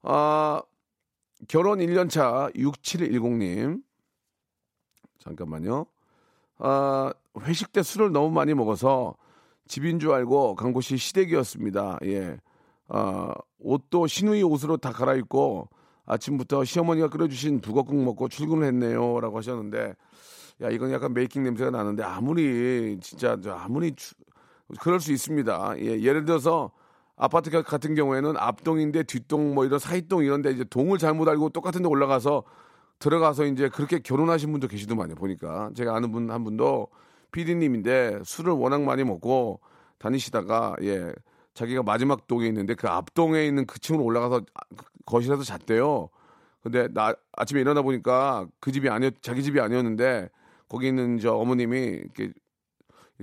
아, 0.02 0.60
결혼 1.48 1.78
1년 1.78 2.10
차 2.10 2.48
6710님. 2.54 3.82
잠깐만요. 5.18 5.86
아, 6.58 7.12
회식 7.40 7.72
때 7.72 7.82
술을 7.82 8.12
너무 8.12 8.30
많이 8.30 8.54
먹어서 8.54 9.16
집인 9.66 9.98
줄 9.98 10.12
알고 10.12 10.56
간 10.56 10.72
곳이 10.72 10.96
시댁이었습니다. 10.96 11.98
예. 12.04 12.38
아, 12.88 13.32
옷도 13.58 14.06
시누이 14.06 14.42
옷으로 14.42 14.76
다 14.76 14.92
갈아입고 14.92 15.68
아침부터 16.06 16.64
시어머니가 16.64 17.08
끓여주신 17.08 17.60
북어국 17.60 17.96
먹고 17.96 18.28
출근을 18.28 18.66
했네요. 18.66 19.20
라고 19.20 19.38
하셨는데 19.38 19.94
야 20.60 20.68
이건 20.70 20.92
약간 20.92 21.14
메이킹 21.14 21.42
냄새가 21.44 21.70
나는데 21.70 22.02
아무리 22.02 22.98
진짜 23.00 23.38
저 23.42 23.52
아무리 23.52 23.94
추- 23.94 24.14
그럴 24.80 25.00
수 25.00 25.12
있습니다. 25.12 25.74
예, 25.78 26.00
예를 26.02 26.24
들어서 26.24 26.70
아파트 27.16 27.50
가- 27.50 27.62
같은 27.62 27.94
경우에는 27.94 28.36
앞동인데 28.36 29.04
뒷동 29.04 29.54
뭐 29.54 29.64
이런 29.64 29.78
사이동 29.78 30.24
이런데 30.24 30.50
이제 30.50 30.64
동을 30.64 30.98
잘못 30.98 31.28
알고 31.28 31.50
똑같은 31.50 31.82
데 31.82 31.88
올라가서 31.88 32.42
들어가서 32.98 33.44
이제 33.46 33.68
그렇게 33.68 33.98
결혼하신 33.98 34.50
분도 34.52 34.66
계시더만요. 34.68 35.14
보니까 35.16 35.70
제가 35.76 35.94
아는 35.94 36.10
분 36.12 36.30
한 36.30 36.42
분도 36.44 36.88
PD님인데 37.32 38.20
술을 38.24 38.52
워낙 38.52 38.82
많이 38.82 39.04
먹고 39.04 39.60
다니시다가 39.98 40.76
예 40.82 41.12
자기가 41.54 41.82
마지막 41.82 42.26
동에 42.26 42.46
있는데 42.48 42.74
그 42.74 42.88
앞동에 42.88 43.46
있는 43.46 43.66
그 43.66 43.78
층으로 43.78 44.02
올라가서 44.04 44.42
거실에서 45.06 45.42
잤대요. 45.42 46.08
근데 46.62 46.88
나 46.92 47.14
아침에 47.36 47.60
일어나 47.60 47.82
보니까 47.82 48.46
그 48.60 48.72
집이 48.72 48.88
아니었 48.88 49.14
자기 49.22 49.42
집이 49.42 49.60
아니었는데 49.60 50.30
거기 50.68 50.88
있는 50.88 51.18
저 51.18 51.34
어머님이 51.34 51.78
이렇게 51.78 52.32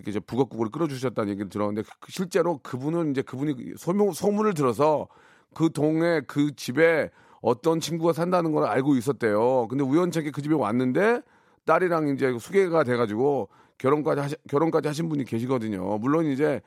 이렇게 0.02 0.12
저 0.12 0.20
북엇국을 0.20 0.70
끓여주셨다는 0.70 1.30
얘기를 1.32 1.50
들었는데 1.50 1.84
그- 2.00 2.12
실제로 2.12 2.58
그분은 2.64 3.12
이제 3.12 3.22
그분이 3.22 3.74
소문 3.78 4.12
소문을 4.14 4.54
들어서 4.56 5.08
그 5.54 5.70
동에 5.72 6.22
그 6.28 6.56
집에 6.56 7.12
어떤 7.42 7.80
친구가 7.80 8.14
산다는 8.14 8.52
걸 8.52 8.66
알고 8.66 8.96
있었대요. 8.96 9.68
근데 9.68 9.84
우연찮게 9.84 10.32
그 10.32 10.42
집에 10.42 10.56
왔는데 10.56 11.22
딸이랑 11.66 12.10
이제 12.10 12.36
소개가 12.40 12.84
돼가지고 12.84 13.50
결혼까지 13.78 14.22
하시, 14.22 14.36
결혼까지 14.50 14.88
하신 14.88 15.10
분이 15.10 15.26
계시거든요. 15.26 15.98
물론 16.00 16.26
이제 16.26 16.62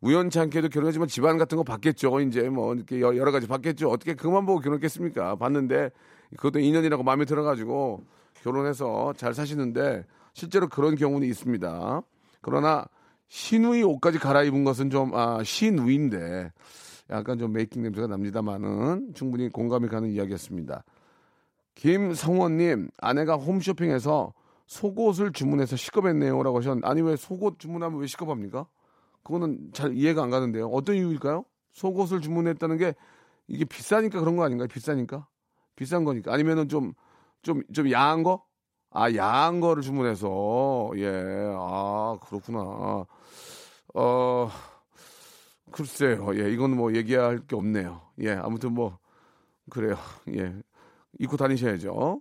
우연찮게도 0.00 0.68
결혼했지만 0.68 1.08
집안 1.08 1.38
같은 1.38 1.56
거 1.56 1.64
봤겠죠. 1.64 2.20
이제 2.20 2.48
뭐 2.50 2.74
이렇게 2.74 3.00
여- 3.00 3.16
여러 3.16 3.30
가지 3.32 3.46
봤겠죠. 3.46 3.88
어떻게 3.90 4.14
그만 4.14 4.44
보고 4.44 4.60
결혼했겠습니까? 4.60 5.36
봤는데 5.36 5.90
그것도 6.36 6.58
인연이라고 6.58 7.02
마음에 7.02 7.24
들어가지고 7.24 8.02
결혼해서 8.42 9.14
잘 9.16 9.32
사시는데 9.32 10.04
실제로 10.34 10.68
그런 10.68 10.94
경우는 10.96 11.26
있습니다. 11.28 12.02
그러나 12.44 12.84
신우이 13.28 13.82
옷까지 13.82 14.18
갈아입은 14.18 14.64
것은 14.64 14.90
좀 14.90 15.14
아, 15.14 15.42
신우인데 15.42 16.52
약간 17.08 17.38
좀 17.38 17.52
메이킹 17.52 17.82
냄새가 17.82 18.06
납니다만은 18.06 19.14
충분히 19.14 19.48
공감이 19.48 19.88
가는 19.88 20.10
이야기였습니다. 20.10 20.84
김성원님 21.74 22.90
아내가 22.98 23.36
홈쇼핑에서 23.36 24.34
속옷을 24.66 25.32
주문해서 25.32 25.76
시급했네요라고 25.76 26.58
하셨는데 26.58 26.86
아니 26.86 27.00
왜 27.00 27.16
속옷 27.16 27.58
주문하면 27.58 27.98
왜 27.98 28.06
시급합니까? 28.06 28.66
그거는 29.22 29.70
잘 29.72 29.96
이해가 29.96 30.22
안 30.22 30.28
가는데요. 30.28 30.68
어떤 30.68 30.96
이유일까요? 30.96 31.46
속옷을 31.72 32.20
주문했다는 32.20 32.76
게 32.76 32.94
이게 33.48 33.64
비싸니까 33.64 34.20
그런 34.20 34.36
거 34.36 34.44
아닌가요? 34.44 34.68
비싸니까? 34.68 35.26
비싼 35.76 36.04
거니까 36.04 36.32
아니면은 36.32 36.68
좀 36.68 36.92
좀좀 37.42 37.90
야한 37.90 38.22
거? 38.22 38.44
아 38.94 39.12
야한 39.14 39.60
거를 39.60 39.82
주문해서. 39.82 40.92
예 40.96 41.10
아 41.56 42.16
그렇구나. 42.22 43.06
어 43.94 44.50
글쎄요. 45.72 46.28
예 46.38 46.50
이건 46.52 46.76
뭐 46.76 46.94
얘기할 46.94 47.40
게 47.46 47.56
없네요. 47.56 48.00
예 48.20 48.32
아무튼 48.32 48.72
뭐 48.72 48.98
그래요. 49.70 49.96
예. 50.36 50.54
입고 51.18 51.36
다니셔야죠. 51.36 52.20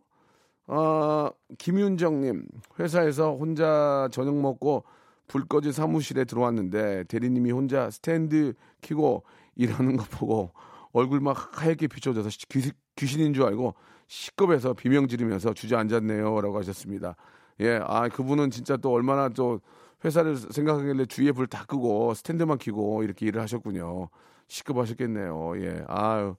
아 0.67 1.31
김윤정님 1.57 2.47
회사에서 2.79 3.35
혼자 3.35 4.07
저녁 4.11 4.35
먹고 4.39 4.83
불 5.27 5.45
꺼진 5.47 5.71
사무실에 5.71 6.25
들어왔는데 6.25 7.05
대리님이 7.05 7.51
혼자 7.51 7.89
스탠드 7.89 8.53
키고 8.81 9.23
일하는 9.55 9.97
거 9.97 10.05
보고 10.05 10.51
얼굴 10.93 11.19
막 11.21 11.49
하얗게 11.61 11.87
비춰져서 11.87 12.29
귀, 12.49 12.71
귀신인 12.95 13.33
줄 13.33 13.43
알고 13.43 13.75
시급해서 14.07 14.73
비명 14.73 15.07
지르면서 15.07 15.53
주저앉았네요라고 15.53 16.57
하셨습니다. 16.59 17.15
예, 17.61 17.79
아 17.83 18.09
그분은 18.09 18.51
진짜 18.51 18.77
또 18.77 18.91
얼마나 18.91 19.29
또 19.29 19.61
회사를 20.03 20.35
생각하길래 20.35 21.05
주위에 21.05 21.31
불 21.31 21.47
다 21.47 21.65
끄고 21.65 22.13
스탠드만 22.13 22.57
키고 22.57 23.03
이렇게 23.03 23.25
일을 23.27 23.41
하셨군요. 23.41 24.09
시급하셨겠네요. 24.47 25.53
예, 25.63 25.83
아유 25.87 26.35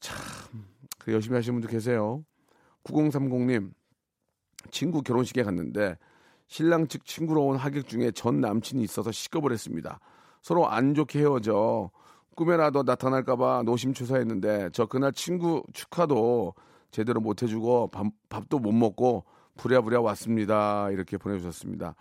참그 0.00 1.12
열심히 1.12 1.36
하시는 1.36 1.54
분도 1.60 1.68
계세요. 1.68 2.24
9030님 2.84 3.72
친구 4.70 5.02
결혼식에 5.02 5.42
갔는데 5.42 5.96
신랑 6.48 6.86
측 6.88 7.04
친구로 7.04 7.46
온 7.46 7.56
하객 7.56 7.86
중에 7.86 8.10
전 8.10 8.40
남친이 8.40 8.82
있어서 8.82 9.12
시급을 9.12 9.52
했습니다. 9.52 10.00
서로 10.42 10.68
안 10.68 10.94
좋게 10.94 11.20
헤어져 11.20 11.90
꿈에라도 12.36 12.82
나타날까봐 12.82 13.62
노심초사했는데 13.64 14.70
저 14.72 14.86
그날 14.86 15.12
친구 15.12 15.62
축하도 15.72 16.54
제대로 16.90 17.20
못 17.20 17.42
해주고 17.42 17.88
밥, 17.88 18.06
밥도 18.28 18.58
못 18.58 18.72
먹고 18.72 19.24
부랴부랴 19.56 20.00
왔습니다. 20.00 20.90
이렇게 20.90 21.16
보내주셨습니다. 21.18 21.94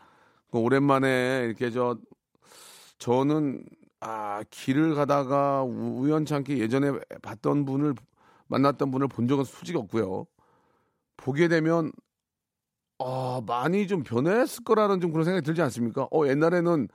그 0.51 0.57
오랜만에 0.59 1.43
이렇게 1.45 1.69
저 1.71 1.97
저는 2.97 3.63
아 3.99 4.43
길을 4.49 4.95
가다가 4.95 5.63
우- 5.63 5.99
우연찮게 6.01 6.57
예전에 6.57 6.91
봤던 7.21 7.65
분을 7.65 7.93
만났던 8.47 8.91
분을 8.91 9.07
본 9.07 9.27
적은 9.27 9.43
솔직히 9.43 9.77
없고요. 9.77 10.25
보게 11.17 11.47
되면 11.47 11.91
아 12.99 13.41
많이 13.45 13.87
좀 13.87 14.03
변했을 14.03 14.63
거라는 14.63 14.99
좀 15.01 15.11
그런 15.11 15.25
생각이 15.25 15.45
들지 15.45 15.61
않습니까? 15.61 16.07
어 16.11 16.27
옛날에는 16.27 16.87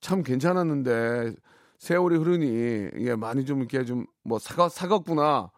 참 0.00 0.22
괜찮았는데 0.22 1.34
세월이 1.82 2.16
흐르니 2.16 2.90
이게 2.96 3.16
많이 3.16 3.44
좀 3.44 3.58
이렇게 3.58 3.84
좀 3.84 4.06
뭐 4.24 4.38
사가 4.38 4.68
사갔구나 4.68 5.50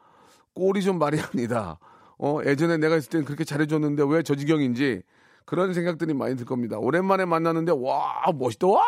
꼴이 0.55 0.81
좀 0.83 0.99
말이 0.99 1.21
아니다. 1.21 1.79
어 2.19 2.39
예전에 2.47 2.79
내가 2.79 2.97
있을 2.97 3.11
때는 3.11 3.27
그렇게 3.27 3.45
잘해줬는데 3.45 4.05
왜 4.09 4.23
저 4.23 4.35
지경인지 4.35 5.03
그런 5.45 5.75
생각들이 5.75 6.15
많이 6.15 6.35
들 6.35 6.47
겁니다. 6.47 6.79
오랜만에 6.79 7.27
만났는데 7.27 7.73
와 7.77 8.25
멋있다 8.35 8.67
wow 8.69 8.81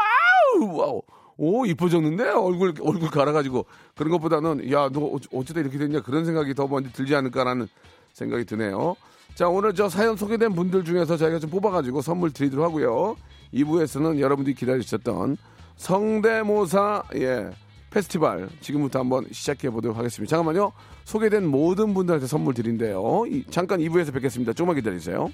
wow 0.79 1.03
오 1.37 1.67
이뻐졌는데 1.67 2.31
얼굴 2.31 2.73
얼굴 2.81 3.11
갈아가지고 3.11 3.67
그런 3.95 4.13
것보다는 4.13 4.73
야 4.73 4.89
너 4.89 5.19
어쩌다 5.35 5.61
이렇게 5.61 5.77
됐냐 5.77 6.01
그런 6.01 6.25
생각이 6.25 6.55
더 6.55 6.67
먼저 6.67 6.89
들지 6.91 7.15
않을까라는 7.15 7.69
생각이 8.15 8.47
드네요. 8.47 8.97
자 9.35 9.47
오늘 9.49 9.75
저 9.75 9.91
사연 9.91 10.17
소개된 10.17 10.55
분들 10.55 10.85
중에서 10.85 11.19
저희가 11.19 11.39
좀 11.41 11.51
뽑아가지고 11.51 12.01
선물 12.01 12.33
드리도록 12.33 12.65
하고요. 12.65 13.17
2부에서는 13.53 14.21
여러분들이 14.21 14.55
기다리셨던 14.55 15.37
성대모사 15.77 17.05
예 17.17 17.51
페스티벌 17.91 18.49
지금부터 18.61 18.99
한번 18.99 19.27
시작해 19.33 19.71
보도록 19.71 19.97
하겠습니다. 19.97 20.29
잠깐만요. 20.31 20.73
소개된 21.05 21.47
모든 21.47 21.95
분들한테 21.95 22.27
선물 22.27 22.53
드린대요. 22.55 23.25
이- 23.29 23.45
잠깐 23.51 23.81
2부에서 23.81 24.13
뵙겠습니다. 24.13 24.53
조금만 24.53 24.77
기다리세요. 24.77 25.31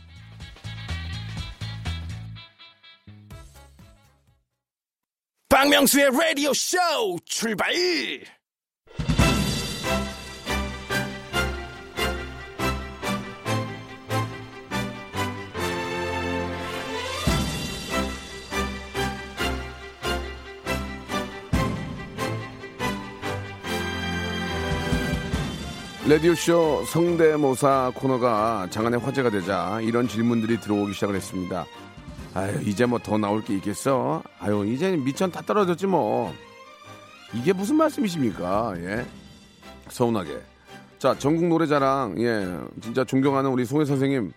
박명수의 5.48 6.10
라디오 6.10 6.52
쇼 6.54 6.76
출발! 7.24 7.72
라디오쇼 26.08 26.84
성대모사 26.86 27.92
코너가 27.94 28.66
장안의 28.70 28.98
화제가 29.00 29.30
되자 29.30 29.80
이런 29.82 30.08
질문들이 30.08 30.58
들어오기 30.60 30.92
시작을 30.94 31.14
했습니다. 31.14 31.64
아유, 32.34 32.58
이제 32.64 32.86
뭐 32.86 32.98
더 32.98 33.18
나올 33.18 33.42
게 33.44 33.54
있겠어? 33.54 34.22
아유, 34.40 34.64
이제 34.66 34.96
미천 34.96 35.30
다 35.30 35.40
떨어졌지 35.42 35.86
뭐. 35.86 36.34
이게 37.34 37.52
무슨 37.52 37.76
말씀이십니까? 37.76 38.74
예. 38.78 39.06
서운하게. 39.90 40.40
자, 40.98 41.16
전국 41.16 41.46
노래자랑, 41.46 42.16
예. 42.18 42.48
진짜 42.80 43.04
존경하는 43.04 43.50
우리 43.50 43.64
송혜 43.64 43.84
선생님. 43.84 44.32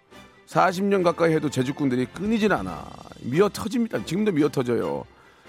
40년 0.47 1.03
가까이 1.03 1.33
해도 1.33 1.49
제주꾼들이 1.49 2.05
끊이질 2.07 2.53
않아. 2.53 2.85
미어 3.21 3.49
터집니다. 3.49 4.05
지금도 4.05 4.31
미어 4.33 4.49
터져요. 4.49 5.03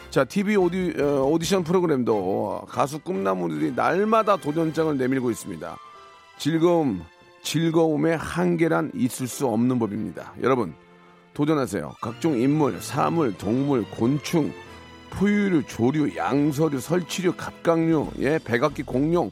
자, 0.08 0.24
TV 0.24 0.56
오디, 0.56 0.94
어, 0.98 1.24
오디션 1.24 1.62
프로그램도 1.62 2.64
가수 2.70 2.98
꿈나무들이 3.00 3.72
날마다 3.72 4.36
도전장을 4.38 4.96
내밀고 4.96 5.30
있습니다. 5.30 5.76
즐거움, 6.38 7.02
즐거움의 7.42 8.16
한계란 8.18 8.92
있을 8.94 9.26
수 9.26 9.46
없는 9.46 9.78
법입니다. 9.78 10.32
여러분, 10.42 10.74
도전하세요. 11.34 11.96
각종 12.00 12.38
인물, 12.38 12.80
사물, 12.80 13.36
동물, 13.36 13.84
곤충, 13.90 14.52
포유류, 15.10 15.64
조류, 15.66 16.16
양서류, 16.16 16.80
설치류, 16.80 17.34
갑각류, 17.36 18.10
예, 18.20 18.38
백악기, 18.42 18.82
공룡, 18.82 19.30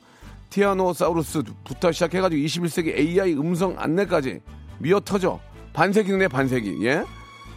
티아노사우루스부터 0.50 1.92
시작해가지고 1.92 2.40
21세기 2.42 2.96
AI 2.96 3.32
음성 3.34 3.74
안내까지 3.76 4.40
미어 4.78 5.00
터져 5.00 5.40
반세기네 5.72 6.28
반세기, 6.28 6.86
예. 6.86 7.04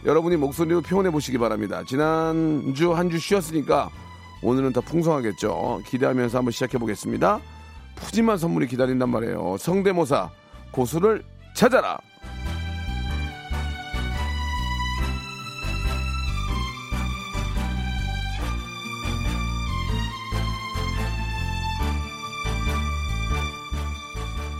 여러분이 0.04 0.36
목소리로 0.36 0.80
표현해 0.82 1.10
보시기 1.10 1.38
바랍니다. 1.38 1.82
지난주 1.86 2.94
한 2.94 3.10
주 3.10 3.18
쉬었으니까 3.18 3.90
오늘은 4.42 4.72
더 4.72 4.80
풍성하겠죠. 4.80 5.82
기대하면서 5.86 6.38
한번 6.38 6.52
시작해 6.52 6.78
보겠습니다. 6.78 7.40
푸짐한 8.00 8.38
선물이 8.38 8.66
기다린단 8.68 9.08
말이에요. 9.08 9.56
성대모사 9.58 10.30
고수를 10.70 11.22
찾아라. 11.54 11.98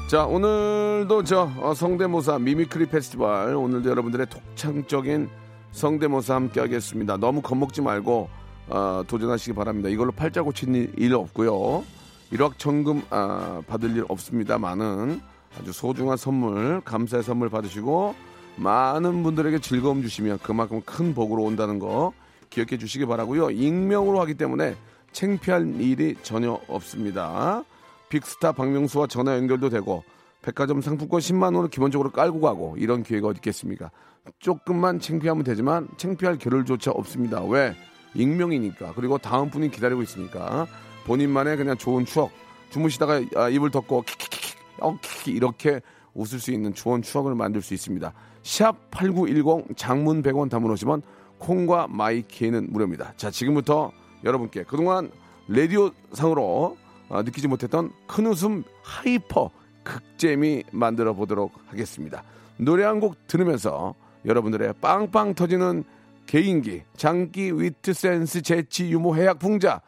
자 0.08 0.24
오늘도 0.24 1.24
저 1.24 1.50
어, 1.58 1.74
성대모사 1.74 2.38
mimicry 2.38 2.86
페스티벌 2.86 3.54
오늘도 3.54 3.90
여러분들의 3.90 4.26
독창적인 4.30 5.28
성대모사 5.72 6.34
함께 6.34 6.60
하겠습니다 6.60 7.18
너무 7.18 7.42
겁먹지 7.42 7.82
말고 7.82 8.30
어, 8.68 9.02
도전하시기 9.06 9.52
바랍니다 9.52 9.90
이걸로 9.90 10.10
팔자 10.10 10.42
고친 10.44 10.74
일, 10.74 10.92
일 10.96 11.14
없고요 11.14 11.84
일확천금 12.30 13.02
아, 13.10 13.62
받을 13.66 13.96
일 13.96 14.04
없습니다만은 14.08 15.20
아주 15.58 15.72
소중한 15.72 16.16
선물, 16.16 16.80
감사의 16.84 17.22
선물 17.22 17.48
받으시고 17.48 18.14
많은 18.56 19.22
분들에게 19.22 19.60
즐거움 19.60 20.02
주시면 20.02 20.40
그만큼 20.42 20.80
큰 20.84 21.14
복으로 21.14 21.42
온다는 21.42 21.78
거 21.78 22.12
기억해 22.50 22.76
주시기 22.78 23.06
바라고요. 23.06 23.50
익명으로 23.50 24.20
하기 24.20 24.34
때문에 24.34 24.76
창피할 25.12 25.80
일이 25.80 26.16
전혀 26.22 26.60
없습니다. 26.68 27.64
빅스타 28.08 28.52
박명수와 28.52 29.06
전화 29.06 29.36
연결도 29.36 29.68
되고 29.68 30.02
백화점 30.42 30.80
상품권 30.80 31.20
10만 31.20 31.54
원을 31.54 31.68
기본적으로 31.68 32.10
깔고 32.10 32.40
가고 32.40 32.76
이런 32.78 33.02
기회가 33.02 33.28
어디 33.28 33.38
있겠습니까? 33.38 33.90
조금만 34.38 35.00
창피하면 35.00 35.44
되지만 35.44 35.88
창피할 35.96 36.38
겨를조차 36.38 36.90
없습니다. 36.90 37.42
왜? 37.44 37.74
익명이니까 38.14 38.92
그리고 38.94 39.18
다음 39.18 39.50
분이 39.50 39.70
기다리고 39.70 40.02
있으니까 40.02 40.66
본인만의 41.08 41.56
그냥 41.56 41.76
좋은 41.78 42.04
추억 42.04 42.30
주무시다가 42.70 43.22
아, 43.34 43.48
이불 43.48 43.70
덮고 43.70 44.02
킥킥킥 44.02 44.56
어, 44.80 44.98
킥 45.00 45.34
이렇게 45.34 45.80
웃을 46.12 46.38
수 46.38 46.52
있는 46.52 46.74
좋은 46.74 47.00
추억을 47.00 47.34
만들 47.34 47.62
수 47.62 47.72
있습니다. 47.72 48.12
샵 48.42 48.90
8910 48.90 49.74
장문 49.76 50.22
100원 50.22 50.50
단문 50.50 50.70
50원 50.70 51.02
콩과 51.38 51.86
마이케이는 51.88 52.68
무료입니다. 52.70 53.14
자 53.16 53.30
지금부터 53.30 53.90
여러분께 54.22 54.64
그동안 54.64 55.10
라디오 55.48 55.90
상으로 56.12 56.76
아, 57.08 57.22
느끼지 57.22 57.48
못했던 57.48 57.90
큰 58.06 58.26
웃음 58.26 58.62
hyper 58.82 59.50
극재미 59.82 60.64
만들어 60.72 61.14
보도록 61.14 61.54
하겠습니다. 61.68 62.22
노래 62.58 62.84
한 62.84 63.00
곡 63.00 63.26
들으면서 63.28 63.94
여러분들의 64.26 64.74
빵빵 64.82 65.34
터지는 65.34 65.84
개인기, 66.26 66.82
장기, 66.96 67.50
위트, 67.50 67.94
센스, 67.94 68.42
재치, 68.42 68.90
유머, 68.90 69.14
해학, 69.14 69.38
풍자, 69.38 69.80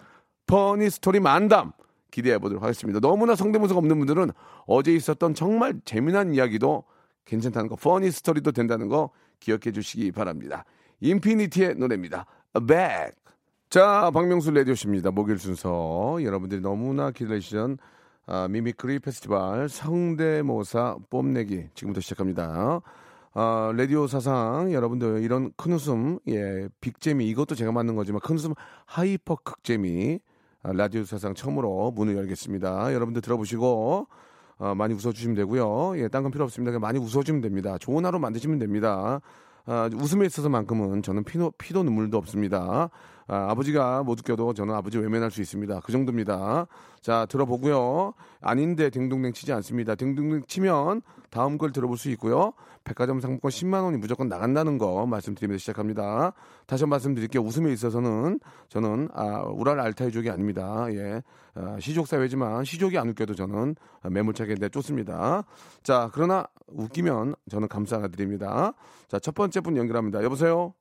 funny 0.50 0.90
스토리 0.90 1.20
만담 1.20 1.70
기대해 2.10 2.38
보도록 2.38 2.64
하겠습니다. 2.64 2.98
너무나 2.98 3.36
성대모사가 3.36 3.78
없는 3.78 3.98
분들은 3.98 4.32
어제 4.66 4.92
있었던 4.92 5.34
정말 5.34 5.80
재미난 5.84 6.34
이야기도 6.34 6.82
괜찮다는 7.24 7.68
거, 7.68 7.76
funny 7.76 8.10
스토리도 8.10 8.50
된다는 8.50 8.88
거 8.88 9.10
기억해 9.38 9.70
주시기 9.72 10.10
바랍니다. 10.10 10.64
인피니트의 11.00 11.76
노래입니다. 11.76 12.26
Back. 12.66 13.12
자, 13.68 14.10
박명수 14.12 14.50
라디오쇼입니다. 14.50 15.12
목요일 15.12 15.38
순서. 15.38 16.18
여러분들이 16.20 16.60
너무나 16.60 17.12
기다리시던 17.12 17.78
아, 18.26 18.48
mimicry 18.48 18.98
페스티벌 18.98 19.68
성대모사 19.68 20.96
뽐내기 21.10 21.68
지금부터 21.74 22.00
시작합니다. 22.00 22.80
아, 23.34 23.72
라디오 23.76 24.08
사상 24.08 24.72
여러분들 24.72 25.22
이런 25.22 25.52
큰 25.56 25.72
웃음, 25.74 26.18
예, 26.28 26.68
big재미 26.80 27.28
이것도 27.28 27.54
제가 27.54 27.70
만든 27.70 27.94
거지만 27.94 28.20
큰 28.20 28.34
웃음 28.34 28.54
hyper 28.86 29.36
극재미 29.36 30.18
아, 30.18 30.29
라디오 30.62 31.04
사상 31.04 31.34
처음으로 31.34 31.92
문을 31.92 32.16
열겠습니다. 32.16 32.92
여러분들 32.92 33.22
들어보시고 33.22 34.06
어, 34.58 34.74
많이 34.74 34.92
웃어주시면 34.92 35.34
되고요. 35.36 35.98
예, 35.98 36.08
딴 36.08 36.22
건 36.22 36.30
필요 36.32 36.44
없습니다. 36.44 36.70
그냥 36.70 36.82
많이 36.82 36.98
웃어주면 36.98 37.40
됩니다. 37.40 37.78
좋은 37.78 38.04
하루 38.04 38.18
만드시면 38.18 38.58
됩니다. 38.58 39.20
아, 39.64 39.88
웃음에 39.94 40.26
있어서만큼은 40.26 41.02
저는 41.02 41.24
피도, 41.24 41.52
피도 41.56 41.82
눈물도 41.82 42.18
없습니다. 42.18 42.90
아, 43.26 43.50
아버지가 43.50 44.02
못 44.02 44.18
웃겨도 44.20 44.54
저는 44.54 44.74
아버지 44.74 44.98
외면할 44.98 45.30
수 45.30 45.40
있습니다. 45.40 45.80
그 45.80 45.92
정도입니다. 45.92 46.66
자, 47.00 47.26
들어보고요. 47.26 48.14
아닌데 48.40 48.90
딩동댕 48.90 49.32
치지 49.32 49.52
않습니다. 49.52 49.94
딩동댕 49.94 50.44
치면 50.46 51.02
다음 51.30 51.58
걸 51.58 51.72
들어볼 51.72 51.96
수 51.96 52.10
있고요. 52.10 52.52
백화점 52.84 53.20
상품권 53.20 53.50
10만 53.50 53.84
원이 53.84 53.98
무조건 53.98 54.28
나간다는 54.28 54.78
거 54.78 55.06
말씀드리면서 55.06 55.60
시작합니다. 55.60 56.32
다시 56.66 56.84
한번 56.84 56.96
말씀드릴게요. 56.96 57.42
웃음에 57.42 57.72
있어서는 57.72 58.40
저는 58.68 59.08
아, 59.14 59.42
우랄 59.42 59.80
알타이족이 59.80 60.28
아닙니다. 60.30 60.86
예. 60.90 61.22
아, 61.54 61.76
시족 61.80 62.06
사회지만 62.06 62.64
시족이 62.64 62.98
안 62.98 63.08
웃겨도 63.10 63.34
저는 63.34 63.76
매몰차게 64.08 64.56
내 64.56 64.68
쫓습니다. 64.68 65.44
자, 65.82 66.10
그러나 66.12 66.46
웃기면 66.68 67.34
저는 67.50 67.68
감사드립니다. 67.68 68.72
자, 69.08 69.18
첫 69.18 69.34
번째 69.34 69.60
분 69.60 69.76
연결합니다. 69.76 70.22
여보세요? 70.22 70.74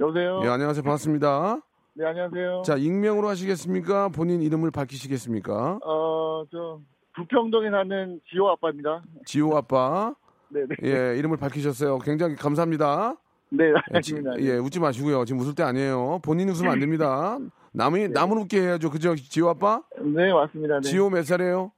여보세요? 0.00 0.40
예, 0.44 0.48
안녕하세요. 0.48 0.82
반갑습니다. 0.82 1.67
네, 1.98 2.06
안녕하세요. 2.06 2.62
자, 2.64 2.76
익명으로 2.76 3.26
하시겠습니까? 3.26 4.08
본인 4.10 4.40
이름을 4.40 4.70
밝히시겠습니까? 4.70 5.80
어, 5.84 6.44
저, 6.48 6.80
부평동에 7.16 7.70
사는 7.70 8.20
지호 8.30 8.50
아빠입니다. 8.50 9.02
지호 9.26 9.56
아빠. 9.56 10.14
네 10.48 10.60
네. 10.68 10.76
예, 10.88 11.18
이름을 11.18 11.38
밝히셨어요. 11.38 11.98
굉장히 11.98 12.36
감사합니다. 12.36 13.16
네, 13.50 13.64
예, 13.64 14.00
지- 14.00 14.14
알겠습니다. 14.14 14.40
예, 14.42 14.58
웃지 14.58 14.78
마시고요. 14.78 15.24
지금 15.24 15.40
웃을 15.40 15.56
때 15.56 15.64
아니에요. 15.64 16.20
본인 16.22 16.48
웃으면 16.50 16.70
안 16.72 16.78
됩니다. 16.78 17.36
남이, 17.72 18.08
남을 18.10 18.38
웃게 18.38 18.60
해야죠. 18.62 18.90
그죠? 18.90 19.16
지호 19.16 19.48
아빠? 19.48 19.82
네, 20.00 20.32
맞습니다. 20.32 20.76
네. 20.80 20.88
지호 20.88 21.10
몇 21.10 21.24
살이에요? 21.26 21.72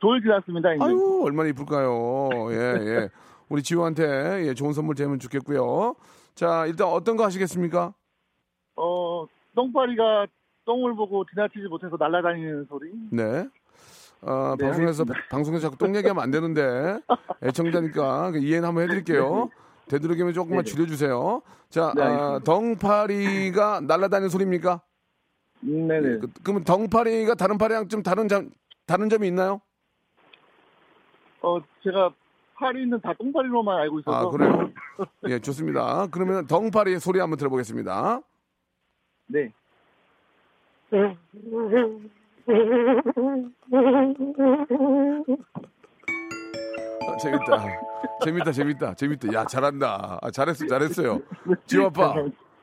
돌 0.00 0.20
지났습니다, 0.20 0.74
이제. 0.74 0.84
아유, 0.84 1.22
얼마나 1.24 1.48
이쁠까요? 1.48 2.28
예, 2.50 2.56
예. 2.56 3.08
우리 3.48 3.62
지호한테 3.62 4.46
예, 4.48 4.52
좋은 4.52 4.74
선물 4.74 4.94
되면 4.96 5.18
좋겠고요. 5.18 5.94
자, 6.34 6.66
일단 6.66 6.88
어떤 6.88 7.16
거 7.16 7.24
하시겠습니까? 7.24 7.94
어, 8.78 9.26
똥파리가 9.54 10.26
똥을 10.64 10.94
보고 10.94 11.24
지나치지 11.24 11.66
못해서 11.68 11.96
날아다니는 11.98 12.66
소리. 12.68 12.92
네. 13.10 13.48
어, 14.20 14.54
네, 14.58 14.64
방송에서 14.66 15.04
방송에서 15.30 15.62
자꾸 15.70 15.78
똥 15.78 15.94
얘기하면 15.96 16.22
안 16.22 16.30
되는데 16.30 17.00
애청자니까 17.42 18.32
그 18.32 18.38
이해는 18.38 18.68
한번 18.68 18.84
해드릴게요. 18.84 19.50
되도록이면 19.88 20.32
조금만 20.32 20.64
네네. 20.64 20.74
줄여주세요. 20.74 21.42
자, 21.70 21.92
네, 21.96 22.02
아, 22.02 22.06
알겠습니다. 22.06 22.44
덩파리가 22.44 23.80
날아다니는 23.80 24.28
소리입니까? 24.28 24.80
음, 25.64 25.88
네네. 25.88 26.18
그, 26.18 26.28
그러면 26.42 26.64
덩파리가 26.64 27.34
다른 27.34 27.58
파리랑 27.58 27.88
좀 27.88 28.02
다른 28.02 28.28
점 28.28 28.50
다른 28.86 29.08
점이 29.08 29.26
있나요? 29.26 29.60
어, 31.40 31.58
제가 31.82 32.10
파리는 32.54 33.00
다 33.00 33.12
똥파리로만 33.14 33.76
알고 33.82 34.00
있어서. 34.00 34.16
아 34.16 34.30
그래요? 34.30 34.70
예, 35.28 35.38
좋습니다. 35.38 36.06
그러면 36.10 36.46
덩파리의 36.46 37.00
소리 37.00 37.18
한번 37.20 37.38
들어보겠습니다. 37.38 38.20
네. 39.28 39.52
아, 47.06 47.16
재밌다. 47.16 47.64
재밌다, 48.24 48.52
재밌다, 48.52 48.94
재밌다. 48.94 49.32
야, 49.32 49.44
잘한다. 49.44 50.18
아, 50.20 50.30
잘했어, 50.30 50.66
잘했어요. 50.66 51.20
지호 51.66 51.86
아빠. 51.86 52.14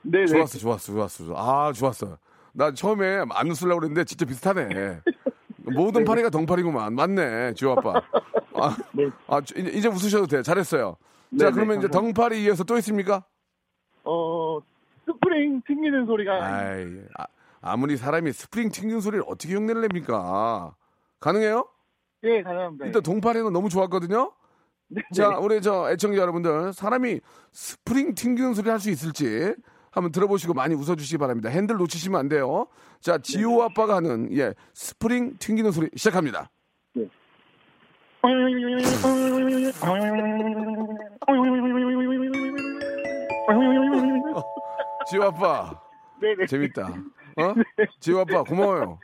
네네. 0.02 0.28
좋았어, 0.28 0.58
좋았어, 0.60 0.94
좋았어. 0.94 1.34
아, 1.36 1.72
좋았어. 1.74 2.18
나 2.54 2.72
처음에 2.72 3.24
안 3.32 3.50
웃으려고 3.50 3.80
그랬는데 3.82 4.04
진짜 4.06 4.26
비슷하네. 4.26 5.02
모든 5.58 6.06
파리가 6.06 6.30
똥파리구만. 6.30 6.94
맞네, 6.94 7.54
지호 7.56 7.72
아빠. 7.74 8.02
아, 8.54 8.78
네. 8.94 9.10
아, 9.28 9.42
저- 9.42 9.60
이제, 9.60 9.70
이제 9.72 9.88
웃으셔도 9.88 10.28
돼. 10.28 10.42
잘했어요. 10.44 10.96
자, 11.40 11.46
네네, 11.46 11.52
그러면 11.52 11.78
이제. 11.80 11.88
똥파리 11.88 12.44
이어서 12.44 12.64
또 12.64 12.78
있습니까? 12.78 13.26
어, 14.04 14.60
스프링 15.06 15.62
튕기는 15.68 16.06
소리가. 16.06 16.46
아이, 16.46 16.86
아, 17.18 17.26
아무리 17.62 17.98
사람이 17.98 18.32
스프링 18.32 18.70
튕긴 18.70 19.02
소리를 19.02 19.24
어떻게 19.28 19.54
흉내를 19.56 19.82
냅니까? 19.82 20.76
가능해요? 21.20 21.68
네, 22.22 22.42
가능합니다. 22.44 22.86
일단 22.86 23.02
똥파리는 23.04 23.52
너무 23.54 23.70
좋았거든요. 23.70 24.32
네. 24.88 25.02
자, 25.14 25.38
우리 25.40 25.62
저 25.62 25.90
애청자 25.92 26.22
여러분들, 26.22 26.74
사람이 26.74 27.20
스프링 27.52 28.14
튕기는 28.16 28.54
소리 28.54 28.70
할 28.70 28.80
수 28.80 28.90
있을지 28.90 29.54
한번 29.92 30.12
들어보시고 30.12 30.54
많이 30.54 30.76
웃어주시기 30.76 31.18
바랍니다. 31.18 31.50
핸들 31.50 31.78
놓치시면 31.78 32.20
안 32.20 32.28
돼요. 32.28 32.68
자, 33.00 33.18
지호 33.18 33.64
아빠가 33.64 33.96
하는 33.96 34.30
예 34.38 34.54
스프링 34.74 35.38
튕기는 35.40 35.72
소리 35.72 35.90
시작합니다. 35.96 36.50
지호 45.10 45.24
아빠 45.24 45.80
네네. 46.22 46.46
재밌다. 46.48 46.88
어? 46.88 47.54
지호 48.00 48.20
아빠 48.22 48.44
고마워요. 48.44 49.00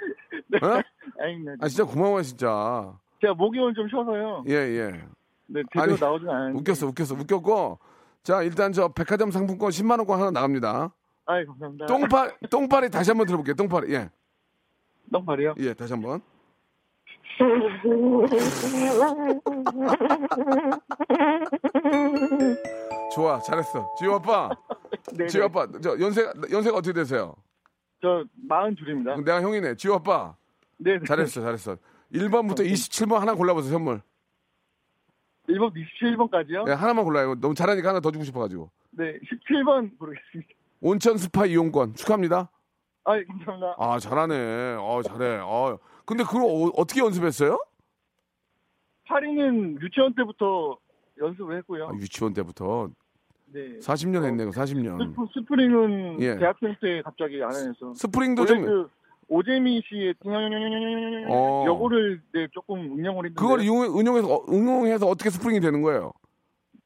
어? 0.62 0.82
아닙니다. 1.22 1.54
아 1.62 1.68
진짜 1.68 1.84
고마워요 1.84 2.22
진짜. 2.24 2.94
제가 3.22 3.34
목이 3.34 3.60
오늘 3.60 3.74
좀 3.74 3.88
쉬어서요. 3.90 4.44
예 4.48 4.54
예. 4.54 5.02
네, 5.48 5.62
아니, 5.76 5.98
나오진. 6.00 6.28
웃겼어 6.56 6.88
웃겼어 6.88 7.16
웃겼고. 7.16 7.80
자 8.24 8.42
일단 8.44 8.72
저 8.72 8.88
백화점 8.88 9.32
상품권 9.32 9.70
10만 9.70 9.98
원권 10.00 10.20
하나 10.20 10.32
나갑니다. 10.32 10.94
아이, 11.26 11.46
감사합니다. 11.46 11.86
똥파 11.86 12.30
똥파리 12.50 12.90
다시 12.90 13.12
한번 13.12 13.28
들어볼게요. 13.28 13.56
똥파리 13.56 13.94
예. 13.94 14.10
똥파리요? 15.12 15.56
예, 15.60 15.74
다시 15.74 15.94
한번. 15.94 16.22
좋아, 23.14 23.40
잘했어. 23.40 23.94
지호 24.00 24.16
아빠, 24.16 24.50
네. 25.14 25.28
지호 25.28 25.46
아빠, 25.46 25.68
저 25.82 26.00
연세 26.00 26.24
연세가 26.52 26.78
어떻게 26.78 26.94
되세요? 26.94 27.36
저 28.02 28.24
마흔 28.48 28.76
둘입니다. 28.76 29.16
내가 29.18 29.42
형이네. 29.42 29.76
지호 29.76 29.96
아빠, 29.96 30.36
네. 30.78 30.98
네. 30.98 31.06
잘했어, 31.06 31.42
잘했어. 31.42 31.78
1번부터 32.14 32.60
27번 32.60 33.20
하나 33.20 33.34
골라보세요, 33.34 33.72
선물. 33.74 34.02
1번 35.50 35.74
27번까지요? 35.74 36.66
네, 36.66 36.74
하나만 36.74 37.04
골라요. 37.06 37.36
너무 37.36 37.54
잘하니까 37.54 37.90
하나 37.90 38.00
더 38.00 38.12
주고 38.12 38.24
싶어가지고. 38.24 38.70
네, 38.92 39.18
17번 39.20 39.98
고르겠습니다. 39.98 40.50
온천 40.82 41.18
스파 41.18 41.46
이용권 41.46 41.96
축하합니다. 41.96 42.50
아, 43.04 43.18
예, 43.18 43.24
감사합니다. 43.26 43.76
아 43.78 44.00
잘하네. 44.00 44.78
어 44.80 45.02
잘해. 45.04 45.40
어 45.44 45.80
근데 46.06 46.24
그걸 46.24 46.44
어, 46.44 46.72
어떻게 46.76 47.00
연습했어요? 47.02 47.60
파리는 49.06 49.80
유치원 49.82 50.14
때부터 50.16 50.78
연습을 51.20 51.58
했고요. 51.58 51.88
아, 51.88 51.94
유치원 51.96 52.34
때부터 52.34 52.90
네. 53.54 53.80
40년 53.80 54.24
했네요. 54.24 54.50
40년. 54.50 54.98
스프, 55.00 55.26
스프링은 55.34 56.22
예. 56.22 56.38
대학생 56.38 56.76
때 56.82 57.02
갑자기 57.02 57.42
안 57.44 57.52
해서. 57.52 57.94
스프링도 57.96 58.46
좀 58.46 58.62
그 58.66 58.90
오재미 59.32 59.82
씨의 59.88 60.14
어. 61.30 61.64
요거를 61.66 62.22
네, 62.34 62.48
조금 62.52 62.80
응용을 62.80 63.28
했는데 63.28 63.34
그걸 63.36 63.62
이용, 63.62 63.82
응용해서 63.98 64.28
어, 64.28 64.46
응용해서 64.50 65.08
어떻게 65.08 65.30
스프링이 65.30 65.62
되는 65.62 65.82
거예요? 65.82 66.12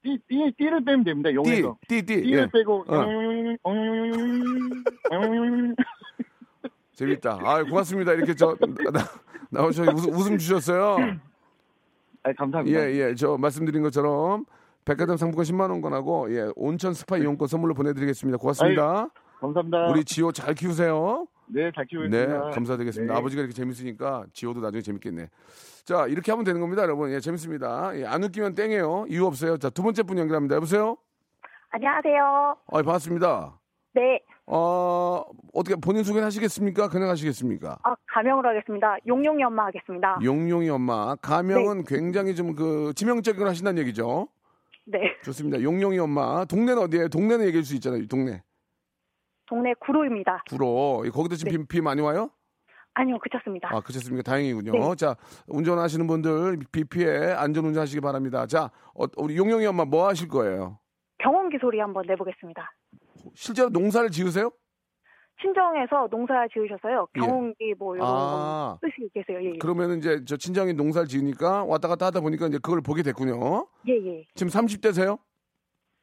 띠, 0.03 0.19
띠, 0.27 0.53
띠를 0.55 0.85
빼면 0.85 1.03
됩니다. 1.03 1.31
띠, 1.31 1.35
용에서 1.37 1.77
띠, 1.87 2.03
띠. 2.03 2.21
띠를 2.21 2.41
예. 2.41 2.47
빼고 2.53 2.85
어. 2.87 3.05
재밌다. 6.93 7.39
아, 7.43 7.63
고맙습니다. 7.63 8.13
이렇게 8.13 8.35
저 8.35 8.55
나, 8.93 9.01
나오셔 9.49 9.81
웃음, 9.91 10.13
웃음 10.13 10.37
주셨어요. 10.37 10.97
아, 12.21 12.31
감사합니다. 12.33 12.79
예, 12.79 12.93
예. 12.93 13.15
저 13.15 13.37
말씀드린 13.37 13.81
것처럼 13.81 14.45
백화점 14.85 15.17
상품권 15.17 15.43
10만 15.45 15.71
원권하고 15.71 16.31
예, 16.35 16.47
온천 16.55 16.93
스파 16.93 17.17
이용권 17.17 17.47
선물로 17.47 17.73
보내드리겠습니다. 17.73 18.37
고맙습니다. 18.37 19.09
감사합니다. 19.39 19.87
우리 19.87 20.05
지호 20.05 20.31
잘 20.31 20.53
키우세요. 20.53 21.25
네, 21.47 21.71
잘 21.75 21.85
키우고 21.85 22.07
네. 22.07 22.27
감사드리겠습니다. 22.27 23.13
네. 23.13 23.19
아버지가 23.19 23.41
이렇게 23.41 23.53
재밌으니까 23.53 24.25
지호도 24.33 24.61
나중에 24.61 24.81
재밌겠네. 24.81 25.29
자, 25.83 26.07
이렇게 26.07 26.31
하면 26.31 26.45
되는 26.45 26.61
겁니다, 26.61 26.83
여러분. 26.83 27.11
예, 27.11 27.19
재밌습니다. 27.19 27.97
예, 27.97 28.05
안 28.05 28.23
웃기면 28.23 28.53
땡이에요. 28.55 29.05
이유 29.09 29.25
없어요. 29.25 29.57
자, 29.57 29.69
두 29.69 29.83
번째 29.83 30.03
분 30.03 30.17
연결합니다. 30.17 30.55
여보세요? 30.55 30.97
안녕하세요. 31.71 32.23
아, 32.71 32.81
반갑습니다. 32.81 33.59
네, 33.93 34.21
어, 34.47 35.23
어떻게 35.53 35.75
본인 35.75 36.03
소개 36.03 36.19
하시겠습니까? 36.19 36.89
그냥 36.89 37.09
하시겠습니까? 37.09 37.77
아, 37.83 37.95
가명으로 38.07 38.49
하겠습니다. 38.49 38.97
용용이 39.07 39.43
엄마 39.43 39.65
하겠습니다. 39.65 40.19
용용이 40.23 40.69
엄마. 40.69 41.15
가명은 41.15 41.85
굉장히 41.85 42.35
좀그 42.35 42.93
지명적인 42.95 43.39
걸 43.39 43.47
하신다는 43.47 43.81
얘기죠. 43.81 44.27
네, 44.85 44.99
좋습니다. 45.23 45.61
용용이 45.61 45.97
엄마. 45.99 46.45
동네는 46.45 46.81
어디예요? 46.83 47.09
동네는 47.09 47.45
얘기할 47.47 47.63
수 47.63 47.75
있잖아요. 47.75 48.05
동네. 48.07 48.41
동네 49.47 49.73
구로입니다. 49.79 50.43
구로. 50.49 51.03
거기도 51.13 51.35
지금 51.35 51.51
비, 51.51 51.65
비 51.67 51.81
많이 51.81 52.01
와요? 52.01 52.29
아니요, 52.93 53.19
그쳤습니다. 53.19 53.69
아, 53.73 53.81
그렇습니까? 53.81 54.23
다행이군요. 54.23 54.71
네. 54.71 54.95
자, 54.95 55.15
운전하시는 55.47 56.07
분들 56.07 56.59
비 56.71 56.83
피해 56.85 57.31
안전 57.33 57.65
운전하시기 57.65 57.99
바랍니다. 58.01 58.47
자, 58.47 58.71
어, 58.95 59.05
우리 59.17 59.35
용용이 59.37 59.65
엄마 59.65 59.83
뭐 59.85 60.07
하실 60.07 60.27
거예요? 60.29 60.79
병원 61.17 61.49
기 61.49 61.57
소리 61.59 61.79
한번 61.79 62.05
내보겠습니다. 62.07 62.71
실제로 63.33 63.69
농사를 63.69 64.09
지으세요? 64.11 64.51
친정에서 65.41 66.07
농사 66.09 66.47
지으셔서요. 66.47 67.07
병원기 67.13 67.75
뭐 67.77 67.95
이런 67.95 68.07
아. 68.07 68.77
거 68.81 68.87
쓰시고 68.87 69.09
계세요. 69.13 69.39
예, 69.43 69.53
예. 69.53 69.57
그러면은 69.57 69.97
이제 69.97 70.23
저 70.25 70.37
친정이 70.37 70.73
농사를 70.73 71.07
지으니까 71.07 71.65
왔다 71.65 71.87
갔다 71.87 72.07
하다 72.07 72.21
보니까 72.21 72.47
이제 72.47 72.57
그걸 72.57 72.81
보게 72.81 73.03
됐군요. 73.03 73.67
예, 73.87 73.93
예. 73.93 74.25
지금 74.33 74.49
30대세요? 74.49 75.19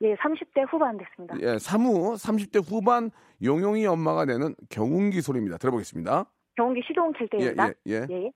예, 0.03 0.15
30대 0.17 0.67
후반 0.69 0.99
됐습니다. 0.99 1.37
예, 1.41 1.59
사무 1.59 2.15
30대 2.15 2.63
후반 2.69 3.11
용용이 3.43 3.87
엄마가 3.87 4.25
내는 4.25 4.55
경운기 4.69 5.21
소리입니다. 5.21 5.59
들어보겠습니다. 5.59 6.27
병원기 6.57 6.83
시동 6.87 7.13
칠 7.15 7.29
예, 7.35 7.39
때입니다. 7.39 7.69
예, 7.69 7.73
예. 7.87 8.07
예. 8.11 8.31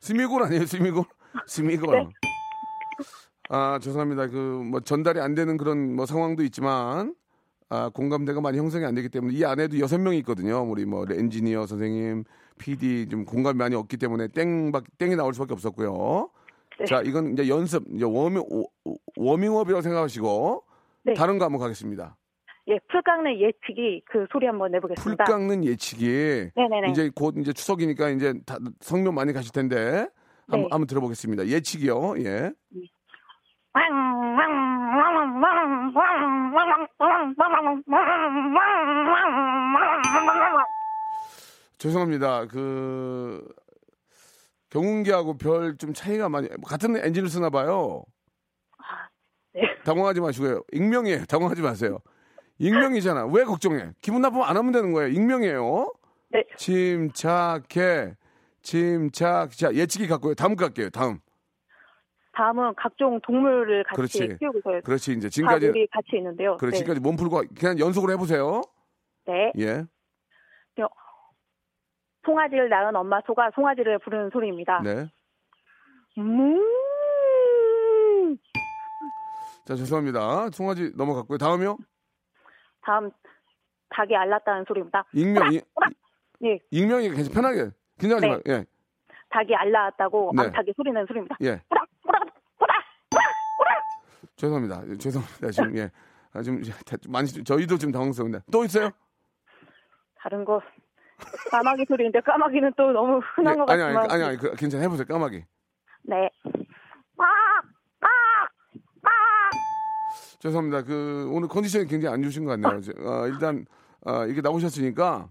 스미골 0.00 0.42
아니에요, 0.42 0.66
스미골? 0.66 1.04
스미골. 1.46 1.96
네. 1.96 2.29
아, 3.52 3.80
죄송합니다. 3.80 4.28
그, 4.28 4.36
뭐, 4.36 4.78
전달이 4.78 5.18
안 5.18 5.34
되는 5.34 5.56
그런 5.56 5.96
뭐 5.96 6.06
상황도 6.06 6.44
있지만, 6.44 7.16
아, 7.68 7.88
공감대가 7.88 8.40
많이 8.40 8.58
형성이 8.58 8.84
안 8.84 8.94
되기 8.94 9.08
때문에 9.08 9.36
이 9.36 9.44
안에도 9.44 9.80
여섯 9.80 9.98
명이 9.98 10.18
있거든요. 10.18 10.62
우리 10.62 10.84
뭐, 10.84 11.04
엔지니어 11.10 11.66
선생님, 11.66 12.22
PD 12.58 13.08
좀 13.08 13.24
공감이 13.24 13.58
많이 13.58 13.74
없기 13.74 13.96
때문에 13.96 14.28
땡, 14.28 14.70
땡이 14.98 15.16
나올 15.16 15.34
수밖에 15.34 15.52
없었고요. 15.52 16.30
네. 16.78 16.84
자, 16.84 17.02
이건 17.02 17.32
이제 17.32 17.48
연습, 17.48 17.84
이제 17.92 18.04
워밍, 18.04 18.44
워밍업이라고 19.16 19.82
생각하시고, 19.82 20.62
네. 21.06 21.14
다른 21.14 21.38
거 21.38 21.44
한번 21.44 21.60
가겠습니다. 21.60 22.16
예, 22.68 22.78
풀 22.88 23.02
깎는 23.02 23.40
예초기 23.40 24.02
그 24.06 24.26
소리 24.30 24.46
한번 24.46 24.70
풀 24.70 24.76
내보겠습니다. 24.76 25.24
깎는 25.24 25.64
예초기 25.64 26.50
네네네. 26.54 26.90
이제 26.90 27.10
곧 27.16 27.34
이제 27.38 27.52
추석이니까 27.52 28.10
이제 28.10 28.34
다 28.46 28.58
성묘 28.78 29.10
많이 29.10 29.32
가실 29.32 29.50
텐데 29.50 30.06
한번, 30.46 30.60
네. 30.60 30.68
한번 30.70 30.86
들어보겠습니다. 30.86 31.48
예초기요. 31.48 32.14
예. 32.18 32.52
죄송합니다. 41.78 42.46
그 42.46 43.46
경운기하고 44.70 45.36
별 45.38 45.76
좀 45.76 45.92
차이가 45.94 46.28
많이 46.28 46.48
같은 46.66 46.96
엔진을 46.96 47.28
쓰나 47.28 47.50
봐요. 47.50 48.04
네. 49.54 49.62
당황하지 49.84 50.20
마시고요. 50.20 50.62
익명이에요. 50.72 51.24
당황하지 51.30 51.62
마세요. 51.62 51.98
익명이잖아. 52.58 53.26
왜 53.26 53.44
걱정해? 53.44 53.90
기분 54.02 54.20
나쁘면 54.20 54.46
안 54.46 54.56
하면 54.56 54.72
되는 54.72 54.92
거예요. 54.92 55.08
익명이에요. 55.08 55.92
네. 56.30 56.44
침착해. 56.56 58.14
침착. 58.62 59.52
자, 59.52 59.72
예측이 59.72 60.06
갖고요. 60.06 60.34
다음 60.34 60.54
거 60.54 60.66
갈게요. 60.66 60.90
다음. 60.90 61.18
다음은 62.40 62.72
각종 62.74 63.20
동물을 63.20 63.84
같이 63.84 63.96
그렇지. 63.96 64.38
키우고 64.38 64.58
있어요. 64.60 64.80
그렇지. 64.80 65.12
이제 65.12 65.28
지금까지 65.28 65.66
가족이 65.66 65.86
같이 65.88 66.08
있는데요. 66.16 66.56
그래 66.56 66.70
네. 66.70 66.78
지금까지 66.78 67.00
몸 67.00 67.14
풀고 67.16 67.42
그냥 67.58 67.78
연속으로 67.78 68.14
해 68.14 68.16
보세요. 68.16 68.62
네. 69.26 69.52
예. 69.58 69.84
송아지를 72.24 72.68
낳은 72.68 72.94
엄마 72.96 73.20
소가 73.26 73.50
송아지를 73.54 73.98
부르는 73.98 74.30
소리입니다. 74.30 74.80
네. 74.82 75.06
음. 76.18 76.58
자, 79.66 79.74
죄송합니다. 79.74 80.50
송아지 80.50 80.92
넘어갔고요. 80.96 81.38
다음이요. 81.38 81.76
다음 82.82 83.10
닭이 83.90 84.14
알랐다는 84.16 84.64
소리입니다. 84.68 85.04
익명. 85.14 85.52
이- 85.52 85.60
예, 86.44 86.58
익명이 86.70 87.10
괜찮 87.10 87.32
편하게. 87.34 87.70
긴장하지 87.98 88.26
네. 88.26 88.32
마. 88.32 88.40
예. 88.48 88.64
닭이 89.30 89.54
알랐다고 89.54 90.32
네. 90.36 90.42
암탉이 90.44 90.72
소리내는 90.76 91.06
소리입니다. 91.06 91.36
예. 91.42 91.60
꾸락 91.68 91.89
죄송합니다. 94.44 94.82
예, 94.88 94.96
죄송합니다. 94.96 95.50
지금 95.50 95.76
예. 95.76 95.90
아, 96.32 96.40
지금 96.42 96.62
자- 96.62 96.96
많이 97.08 97.26
저희도 97.28 97.76
지금 97.76 97.92
당황스러운데. 97.92 98.40
또 98.50 98.64
있어요? 98.64 98.90
다른 100.16 100.44
거 100.44 100.60
까마귀 101.50 101.84
소리인데 101.86 102.20
까마귀는 102.20 102.72
또 102.76 102.90
너무 102.92 103.20
흔한 103.34 103.54
예, 103.54 103.58
것 103.58 103.70
아니 103.70 103.82
같지만 103.82 104.04
아니 104.04 104.12
아니 104.14 104.24
아니 104.24 104.38
그, 104.38 104.54
괜찮아 104.56 104.82
해 104.82 104.88
보세요. 104.88 105.06
까마귀. 105.06 105.44
네. 106.04 106.30
죄송합니다. 110.38 110.82
그 110.84 111.28
오늘 111.32 111.48
컨디션이 111.48 111.84
굉장히 111.86 112.14
안 112.14 112.22
좋으신 112.22 112.44
것 112.46 112.58
같네요. 112.58 112.80
저- 112.80 112.92
어, 113.02 113.26
일단 113.26 113.66
어, 114.06 114.24
이렇게 114.24 114.40
나오셨으니까 114.40 115.28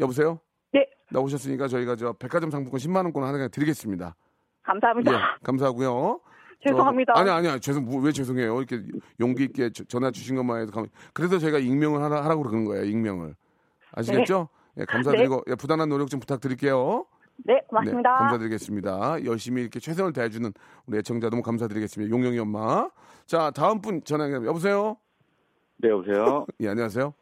여보세요? 0.00 0.40
네, 0.72 0.84
나오셨으니까 1.12 1.68
저희가 1.68 1.94
저 1.94 2.12
백화점 2.14 2.50
상품권 2.50 2.80
10만 2.80 2.96
원권 3.04 3.22
하나 3.22 3.46
드리겠습니다. 3.46 4.16
감사합니다. 4.64 5.12
예, 5.12 5.18
감사하고요. 5.44 6.20
죄송합니다. 6.64 7.14
저- 7.14 7.20
아니 7.20 7.48
아니 7.48 7.60
죄송 7.60 7.84
뭐, 7.84 8.00
왜 8.02 8.12
죄송해요? 8.12 8.56
이렇게 8.60 8.82
용기 9.20 9.44
있게 9.44 9.70
저- 9.70 9.84
전화 9.84 10.10
주신 10.10 10.36
것만 10.36 10.62
해도 10.62 10.72
감- 10.72 10.86
그래서 11.12 11.38
저희가 11.38 11.58
익명을 11.58 12.02
하라, 12.02 12.24
하라고 12.24 12.42
그러는 12.42 12.64
거예요. 12.64 12.84
익명을 12.84 13.34
아시겠죠? 13.92 14.48
예, 14.78 14.84
감사드리고 14.84 15.44
예, 15.48 15.54
부단한 15.54 15.88
노력 15.88 16.08
좀 16.10 16.20
부탁드릴게요. 16.20 17.06
네, 17.44 17.60
고맙습니다. 17.68 18.12
네, 18.12 18.18
감사드리겠습니다. 18.18 19.24
열심히 19.24 19.62
이렇게 19.62 19.78
최선을 19.78 20.12
다해주는 20.12 20.52
우리 20.86 20.98
애청자 20.98 21.28
너무 21.30 21.42
감사드리겠습니다. 21.42 22.10
용용이 22.14 22.38
엄마. 22.38 22.88
자 23.26 23.50
다음 23.50 23.80
분 23.80 24.02
전화 24.04 24.24
연결 24.24 24.46
여보세요. 24.46 24.96
네, 25.78 25.90
여보세요. 25.90 26.46
예 26.60 26.68
안녕하세요. 26.68 27.12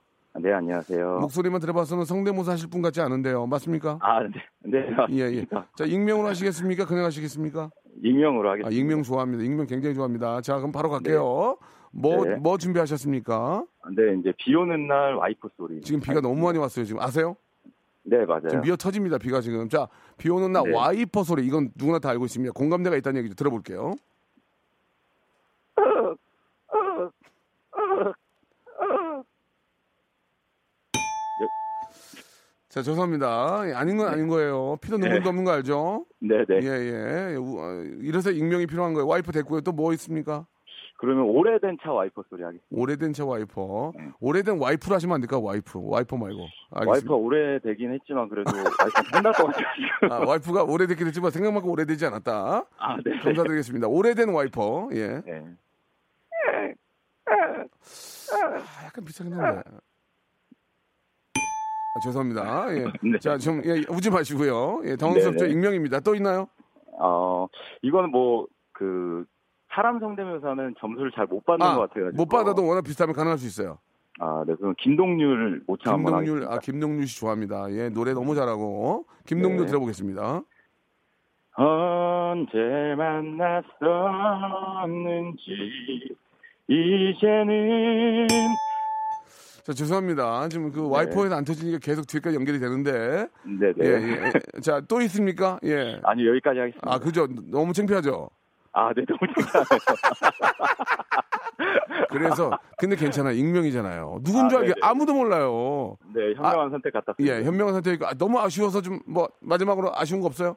네, 0.41 0.53
안녕하세요. 0.53 1.19
목소리만 1.21 1.61
들어봐서는 1.61 2.05
성대모사 2.05 2.53
하실 2.53 2.69
분 2.69 2.83
같지 2.83 3.01
않은데요. 3.01 3.47
맞습니까? 3.47 3.99
아, 4.03 4.21
네. 4.23 4.31
네. 4.65 4.87
예 5.11 5.19
예. 5.37 5.47
자 5.77 5.85
익명으로 5.85 6.27
하시겠습니까? 6.29 6.87
그냥 6.87 7.05
하시겠습니까? 7.05 7.71
익명으로 8.05 8.49
아, 8.49 8.53
하겠습니다. 8.53 8.81
익명 8.81 9.03
좋아합니다. 9.03 9.43
익명 9.43 9.67
굉장히 9.67 9.95
좋아합니다. 9.95 10.41
자, 10.43 10.59
그럼 10.59 10.73
바로 10.73 10.91
갈게요. 10.91 11.57
뭐, 11.91 12.25
네. 12.25 12.37
뭐 12.37 12.59
준비하셨습니까? 12.59 13.65
네, 13.97 14.17
이제 14.21 14.33
비 14.37 14.55
오는 14.55 14.87
날 14.87 15.15
와이프 15.15 15.49
소리. 15.57 15.81
지금 15.81 16.01
비가 16.01 16.21
너무 16.21 16.45
많이 16.45 16.59
왔어요. 16.59 16.85
지금 16.85 17.01
아세요? 17.01 17.37
네, 18.03 18.25
맞아요. 18.27 18.49
지금 18.49 18.61
미어 18.63 18.77
터집니다. 18.77 19.17
비가 19.17 19.41
지금. 19.41 19.69
자, 19.69 19.89
비 20.19 20.29
오는 20.29 20.53
날 20.53 20.65
네. 20.65 20.75
와이퍼 20.75 21.23
소리. 21.25 21.47
이건 21.47 21.71
누구나 21.75 21.99
다 21.99 22.11
알고 22.11 22.27
있습니다. 22.27 22.53
공감대가 22.53 22.97
있다는 22.97 23.21
얘기죠. 23.21 23.35
들어볼게요. 23.35 23.95
자, 32.75 32.83
죄송합니다. 32.83 33.69
예, 33.69 33.73
아닌 33.73 33.97
건 33.97 34.09
아닌 34.09 34.27
거예요. 34.27 34.77
피도 34.81 34.99
눈물도 34.99 35.29
없는 35.29 35.45
거 35.45 35.53
알죠? 35.53 36.07
네네. 36.19 36.45
예, 36.63 37.31
예. 37.31 37.37
우- 37.37 37.61
어, 37.61 37.83
이래서 38.01 38.33
익명이 38.33 38.67
필요한 38.67 38.95
거예요. 38.95 39.07
와이프 39.07 39.31
됐고요. 39.31 39.61
또 39.61 39.71
뭐 39.71 39.93
있습니까? 39.93 40.45
그러면 40.99 41.25
오래된 41.27 41.79
차 41.85 41.93
와이퍼 41.93 42.25
소리 42.29 42.43
하겠습니다. 42.43 42.67
오래된 42.73 43.13
차 43.13 43.25
와이퍼. 43.25 43.93
오래된 44.19 44.59
와이프로 44.59 44.95
하시면 44.97 45.15
안 45.15 45.21
될까? 45.21 45.39
와이프. 45.39 45.79
와이퍼 45.85 46.17
말고. 46.17 46.41
알겠습니다. 46.73 46.91
와이퍼가 46.91 47.15
오래되긴 47.15 47.93
했지만 47.93 48.29
그래도 48.29 48.51
와이퍼 48.81 49.03
생날 49.13 49.33
것 49.35 49.47
같아요. 49.47 49.67
아, 50.11 50.27
와이프가 50.27 50.65
오래됐긴 50.65 51.07
했지만 51.07 51.31
생각만큼 51.31 51.71
오래되지 51.71 52.07
않았다. 52.07 52.65
아, 52.79 52.97
네. 53.05 53.19
감사드리겠습니다. 53.21 53.87
오래된 53.87 54.31
와이퍼. 54.31 54.89
예. 54.95 55.21
네. 55.25 55.45
아, 57.27 58.85
약간 58.87 59.05
비슷하긴 59.05 59.33
한데. 59.35 59.63
아, 61.95 62.01
죄송합니다. 62.01 62.67
예. 62.77 62.85
네. 63.09 63.19
자, 63.21 63.39
좀, 63.39 63.63
예, 63.65 63.83
우지 63.89 64.11
마시고요. 64.11 64.83
예, 64.85 64.97
당황스럽죠? 64.97 65.45
네네. 65.45 65.53
익명입니다. 65.53 66.01
또 66.01 66.15
있나요? 66.15 66.49
어, 66.99 67.47
이건 67.83 68.11
뭐, 68.11 68.47
그, 68.73 69.25
사람 69.73 69.99
성대묘사는 70.01 70.75
점수를 70.79 71.11
잘 71.13 71.27
못 71.27 71.45
받는 71.45 71.67
아, 71.67 71.75
것 71.77 71.89
같아요. 71.89 72.11
못 72.15 72.27
받아도 72.29 72.65
워낙 72.67 72.83
비슷하면 72.83 73.15
가능할 73.15 73.39
수 73.39 73.47
있어요. 73.47 73.79
아, 74.21 74.45
네. 74.47 74.55
그럼 74.55 74.75
김동률 74.79 75.63
모창 75.67 75.95
한번 75.95 76.13
김동률, 76.25 76.45
하겠습니다. 76.45 76.55
아, 76.55 76.59
김동률 76.61 77.07
씨 77.09 77.19
좋아합니다. 77.19 77.73
예, 77.73 77.89
노래 77.89 78.13
너무 78.13 78.37
잘하고. 78.37 79.07
김동률 79.27 79.63
네. 79.63 79.67
들어보겠습니다. 79.67 80.43
언제 81.57 82.59
만났었는지 83.81 86.17
이제는 86.69 88.27
자, 89.65 89.73
죄송합니다. 89.73 90.49
지금 90.49 90.71
그 90.71 90.89
와이퍼에서 90.91 91.35
안 91.37 91.45
터지니까 91.45 91.79
계속 91.79 92.07
뒤까지 92.07 92.37
연결이 92.37 92.59
되는데. 92.61 93.27
네 93.45 93.73
네 93.73 93.87
예, 93.87 94.31
예. 94.57 94.61
자, 94.61 94.81
또 94.87 95.01
있습니까? 95.03 95.59
예. 95.65 95.99
아니 96.05 96.27
여기까지 96.29 96.59
하겠습니다. 96.59 96.93
아, 96.93 96.99
그죠. 96.99 97.27
너무 97.51 97.73
창피하죠? 97.73 98.29
아, 98.73 98.93
네 98.95 99.05
너무 99.07 99.19
괜찮아요. 99.35 99.65
그래서, 102.11 102.51
근데 102.77 102.95
괜찮아. 102.97 103.31
익명이잖아요. 103.33 104.21
누군 104.23 104.45
아, 104.45 104.49
줄 104.49 104.59
알게 104.59 104.75
네네. 104.75 104.81
아무도 104.87 105.15
몰라요. 105.15 105.97
네 106.15 106.35
현명한 106.35 106.71
선택 106.71 106.93
같았습니다. 106.93 107.37
예, 107.39 107.43
현명한 107.43 107.73
선택이고, 107.75 108.07
아, 108.07 108.13
너무 108.15 108.39
아쉬워서 108.41 108.83
좀, 108.83 109.01
뭐, 109.07 109.29
마지막으로 109.41 109.93
아쉬운 109.95 110.21
거 110.21 110.27
없어요? 110.27 110.57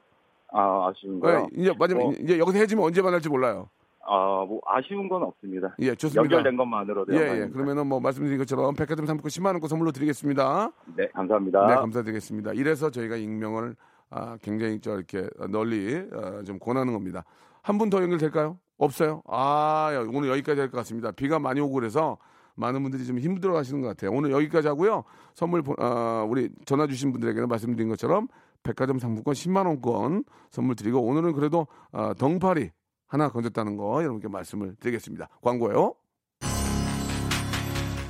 아 0.52 0.88
아쉬운 0.90 1.18
거요. 1.20 1.46
예, 1.56 1.60
이제 1.62 1.72
마지막, 1.78 2.04
어. 2.04 2.12
이제 2.20 2.38
여기서 2.38 2.58
해지면 2.58 2.84
언제 2.84 3.00
만날지 3.02 3.28
몰라요. 3.30 3.68
아뭐 4.08 4.60
아쉬운 4.66 5.08
건 5.08 5.22
없습니다. 5.22 5.74
예, 5.80 5.94
좋습니다. 5.94 6.22
연결된 6.22 6.56
것만으로도 6.56 7.12
예, 7.12 7.16
예. 7.16 7.20
영광입니다. 7.22 7.52
그러면은 7.54 7.86
뭐 7.86 8.00
말씀드린 8.00 8.38
것처럼 8.38 8.74
백화점 8.74 9.06
상품권 9.06 9.28
10만 9.28 9.46
원권 9.52 9.68
선물로 9.68 9.92
드리겠습니다. 9.92 10.70
네 10.96 11.08
감사합니다. 11.14 11.66
네, 11.66 11.74
감사드리겠습니다. 11.74 12.52
이래서 12.54 12.90
저희가 12.90 13.16
익명을 13.16 13.76
아, 14.10 14.38
굉장히 14.42 14.80
저 14.80 14.94
이렇게 14.96 15.28
널리 15.50 15.96
어, 16.12 16.42
좀 16.44 16.58
권하는 16.58 16.92
겁니다. 16.94 17.24
한 17.62 17.76
분 17.78 17.90
더 17.90 18.02
연결될까요? 18.02 18.58
없어요? 18.78 19.22
아, 19.26 19.90
야, 19.92 20.00
오늘 20.12 20.30
여기까지 20.30 20.60
할 20.60 20.70
것 20.70 20.78
같습니다. 20.78 21.10
비가 21.10 21.38
많이 21.38 21.60
오고 21.60 21.74
그래서 21.74 22.16
많은 22.54 22.82
분들이 22.82 23.04
좀 23.04 23.18
힘들어 23.18 23.56
하시는 23.58 23.82
것 23.82 23.88
같아요. 23.88 24.10
오늘 24.12 24.30
여기까지 24.30 24.68
하고요. 24.68 25.04
선물, 25.34 25.62
보- 25.62 25.74
어, 25.78 26.24
우리 26.28 26.48
전화 26.64 26.86
주신 26.86 27.12
분들에게는 27.12 27.48
말씀드린 27.48 27.88
것처럼 27.88 28.28
백화점 28.62 28.98
상품권 28.98 29.34
10만원권 29.34 30.24
선물 30.50 30.74
드리고 30.76 31.00
오늘은 31.02 31.32
그래도 31.34 31.66
어, 31.92 32.14
덩파리 32.14 32.70
하나 33.08 33.28
건졌다는 33.30 33.76
거 33.76 34.02
여러분께 34.02 34.28
말씀을 34.28 34.76
드리겠습니다. 34.80 35.28
광고요. 35.42 35.94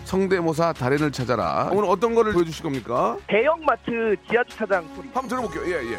성대모사 0.04 0.72
달인을 0.72 1.12
찾아라. 1.12 1.68
오늘 1.72 1.84
어떤 1.88 2.14
거를 2.14 2.32
보여주실 2.32 2.62
겁니까? 2.64 3.16
대형마트 3.28 4.16
지하주차장 4.28 4.88
소리. 4.94 5.06
한번 5.08 5.28
들어볼게요. 5.28 5.62
예, 5.66 5.92
예. 5.92 5.98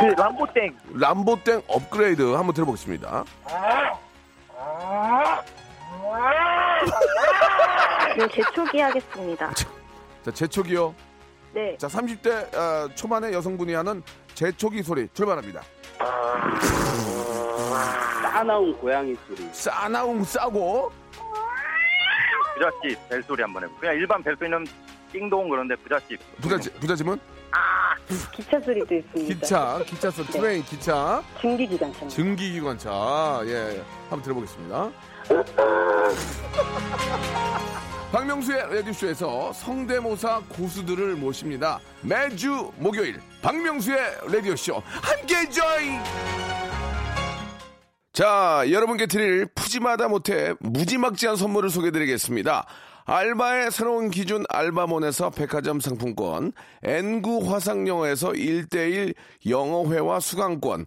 그 0.00 0.06
람보땡. 0.20 0.76
람보땡 0.94 1.62
업그레이드 1.68 2.22
한번 2.32 2.52
들어보겠습니다. 2.54 3.24
네, 8.18 8.28
제초기 8.28 8.80
하겠습니다. 8.80 9.52
자, 9.52 10.30
제초기요. 10.32 10.94
네. 11.52 11.76
자, 11.78 11.86
30대 11.86 12.54
어, 12.56 12.88
초반의 12.94 13.32
여성분이 13.34 13.74
하는 13.74 14.02
제초기 14.34 14.82
소리 14.82 15.08
출발합니다. 15.14 15.62
싸나운 18.22 18.76
고양이 18.78 19.14
소리. 19.26 19.48
싸나웅 19.52 20.24
싸고 20.24 20.92
부잣집 22.54 23.08
벨소리 23.08 23.42
한번 23.42 23.64
해보. 23.64 23.74
그냥 23.76 23.94
일반 23.96 24.22
벨소리는 24.22 24.66
띵동 25.12 25.48
그런데 25.48 25.74
부잣집. 25.76 26.20
부잣집, 26.40 26.78
부잣집은 26.80 27.18
기차 28.32 28.60
소리도 28.60 28.94
있습니다. 28.94 29.34
기차, 29.34 29.78
기차 29.86 30.10
소리, 30.10 30.26
train, 30.26 30.62
기차, 30.64 31.22
증기기관차. 31.40 32.08
증기기관차. 32.08 33.40
예, 33.46 33.82
한번 34.10 34.22
들어보겠습니다. 34.22 34.90
박명수의 38.14 38.72
라디오쇼에서 38.72 39.52
성대모사 39.52 40.42
고수들을 40.50 41.16
모십니다. 41.16 41.80
매주 42.00 42.70
목요일 42.76 43.20
박명수의 43.42 43.98
라디오쇼 44.32 44.80
함께 44.86 45.50
join! 45.50 46.00
자, 48.12 48.62
여러분께 48.70 49.06
드릴 49.06 49.46
푸짐하다 49.46 50.06
못해 50.06 50.54
무지막지한 50.60 51.34
선물을 51.34 51.70
소개드리겠습니다. 51.70 52.64
알바의 53.04 53.72
새로운 53.72 54.10
기준 54.10 54.44
알바몬에서 54.48 55.30
백화점 55.30 55.80
상품권, 55.80 56.52
N구 56.84 57.52
화상영어에서 57.52 58.28
1대1 58.30 59.14
영어회화 59.48 60.20
수강권, 60.20 60.86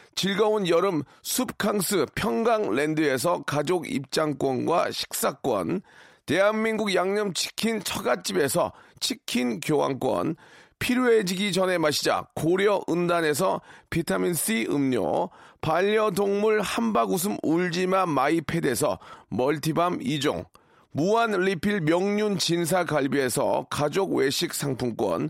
즐거운 0.15 0.67
여름 0.67 1.03
숲캉스 1.23 2.07
평강랜드에서 2.15 3.43
가족 3.43 3.91
입장권과 3.91 4.91
식사권, 4.91 5.81
대한민국 6.25 6.93
양념치킨 6.93 7.83
처갓집에서 7.83 8.71
치킨 8.99 9.59
교환권, 9.59 10.35
필요해지기 10.79 11.51
전에 11.53 11.77
마시자 11.77 12.25
고려 12.33 12.81
은단에서 12.89 13.61
비타민C 13.89 14.67
음료, 14.69 15.29
반려동물 15.61 16.61
한바구음 16.61 17.37
울지마 17.43 18.07
마이패드에서 18.07 18.97
멀티밤 19.29 19.99
2종, 19.99 20.45
무한 20.91 21.31
리필 21.31 21.81
명륜 21.81 22.37
진사 22.37 22.83
갈비에서 22.83 23.67
가족 23.69 24.13
외식 24.13 24.53
상품권, 24.53 25.29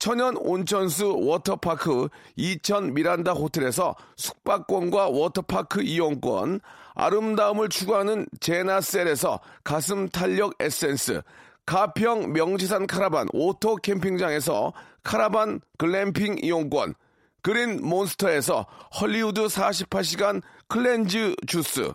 천연 0.00 0.34
온천수 0.38 1.14
워터파크 1.20 2.08
이천 2.34 2.94
미란다 2.94 3.32
호텔에서 3.32 3.94
숙박권과 4.16 5.10
워터파크 5.10 5.82
이용권, 5.82 6.60
아름다움을 6.94 7.68
추구하는 7.68 8.26
제나셀에서 8.40 9.40
가슴 9.62 10.08
탄력 10.08 10.54
에센스, 10.58 11.20
가평 11.66 12.32
명지산 12.32 12.86
카라반 12.86 13.28
오토 13.34 13.76
캠핑장에서 13.76 14.72
카라반 15.02 15.60
글램핑 15.76 16.38
이용권, 16.42 16.94
그린 17.42 17.86
몬스터에서 17.86 18.66
헐리우드 18.98 19.48
48시간 19.48 20.40
클렌즈 20.66 21.36
주스, 21.46 21.92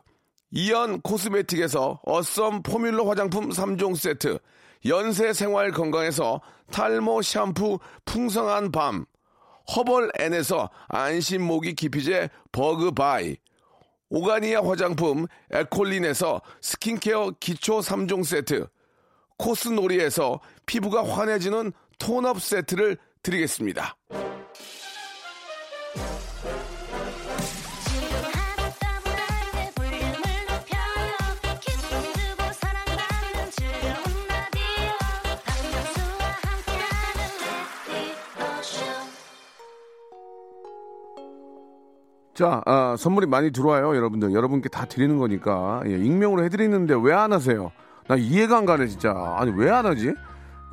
이연 0.52 1.02
코스메틱에서 1.02 2.02
어썸 2.04 2.62
포뮬러 2.62 3.06
화장품 3.06 3.50
3종 3.50 3.96
세트, 3.96 4.38
연세 4.86 5.34
생활 5.34 5.72
건강에서 5.72 6.42
탈모 6.72 7.22
샴푸 7.22 7.80
풍성한 8.06 8.72
밤, 8.72 9.06
허벌 9.76 10.12
앤에서 10.20 10.70
안심 10.88 11.44
모기 11.44 11.74
기피제 11.74 12.30
버그 12.52 12.92
바이, 12.92 13.38
오가니아 14.10 14.62
화장품 14.64 15.26
에콜린에서 15.52 16.42
스킨케어 16.62 17.32
기초 17.40 17.80
3종 17.80 18.24
세트, 18.24 18.68
코스놀이에서 19.38 20.40
피부가 20.66 21.04
환해지는 21.04 21.74
tone 21.98 22.27
up 22.27 22.42
세트를 22.42 22.98
드리겠습니다. 23.24 23.98
자, 42.36 42.62
아, 42.66 42.96
선물이 43.00 43.28
많이 43.28 43.52
들어와요, 43.52 43.96
여러분들. 43.96 44.34
여러분께 44.34 44.68
다 44.70 44.86
드리는 44.86 45.18
거니까. 45.18 45.82
예, 45.86 45.92
익명으로 45.92 46.44
해드리는데 46.44 46.96
왜 47.02 47.14
안 47.14 47.32
하세요? 47.32 47.72
나 48.08 48.16
이해가 48.18 48.58
안 48.58 48.66
가네, 48.66 48.88
진짜. 48.88 49.14
아니, 49.38 49.52
왜 49.56 49.70
안 49.70 49.86
하지? 49.86 50.14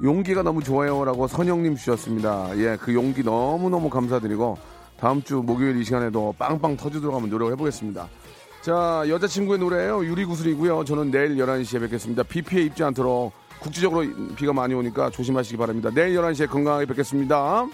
용기가 0.03 0.43
너무 0.43 0.61
좋아요. 0.63 1.05
라고 1.05 1.29
선영님 1.29 1.77
주셨습니다. 1.77 2.49
예, 2.59 2.77
그 2.81 2.93
용기 2.95 3.23
너무너무 3.23 3.91
감사드리고, 3.91 4.59
다음 4.99 5.23
주 5.23 5.37
목요일 5.37 5.77
이 5.81 5.85
시간에도 5.85 6.35
빵빵 6.37 6.77
터지도록 6.77 7.15
한번 7.15 7.31
노력을 7.31 7.53
해보겠습니다. 7.53 8.09
자, 8.63 9.05
여자친구의 9.09 9.59
노래예요 9.61 10.05
유리구슬이고요. 10.05 10.85
저는 10.85 11.11
내일 11.13 11.37
11시에 11.37 11.81
뵙겠습니다. 11.81 12.25
비 12.25 12.43
피해 12.43 12.63
입지 12.63 12.83
않도록 12.83 13.33
국지적으로 13.61 14.05
비가 14.37 14.53
많이 14.53 14.75
오니까 14.75 15.11
조심하시기 15.11 15.57
바랍니다. 15.57 15.91
내일 15.95 16.17
11시에 16.17 16.49
건강하게 16.49 16.87
뵙겠습니다. 16.87 17.67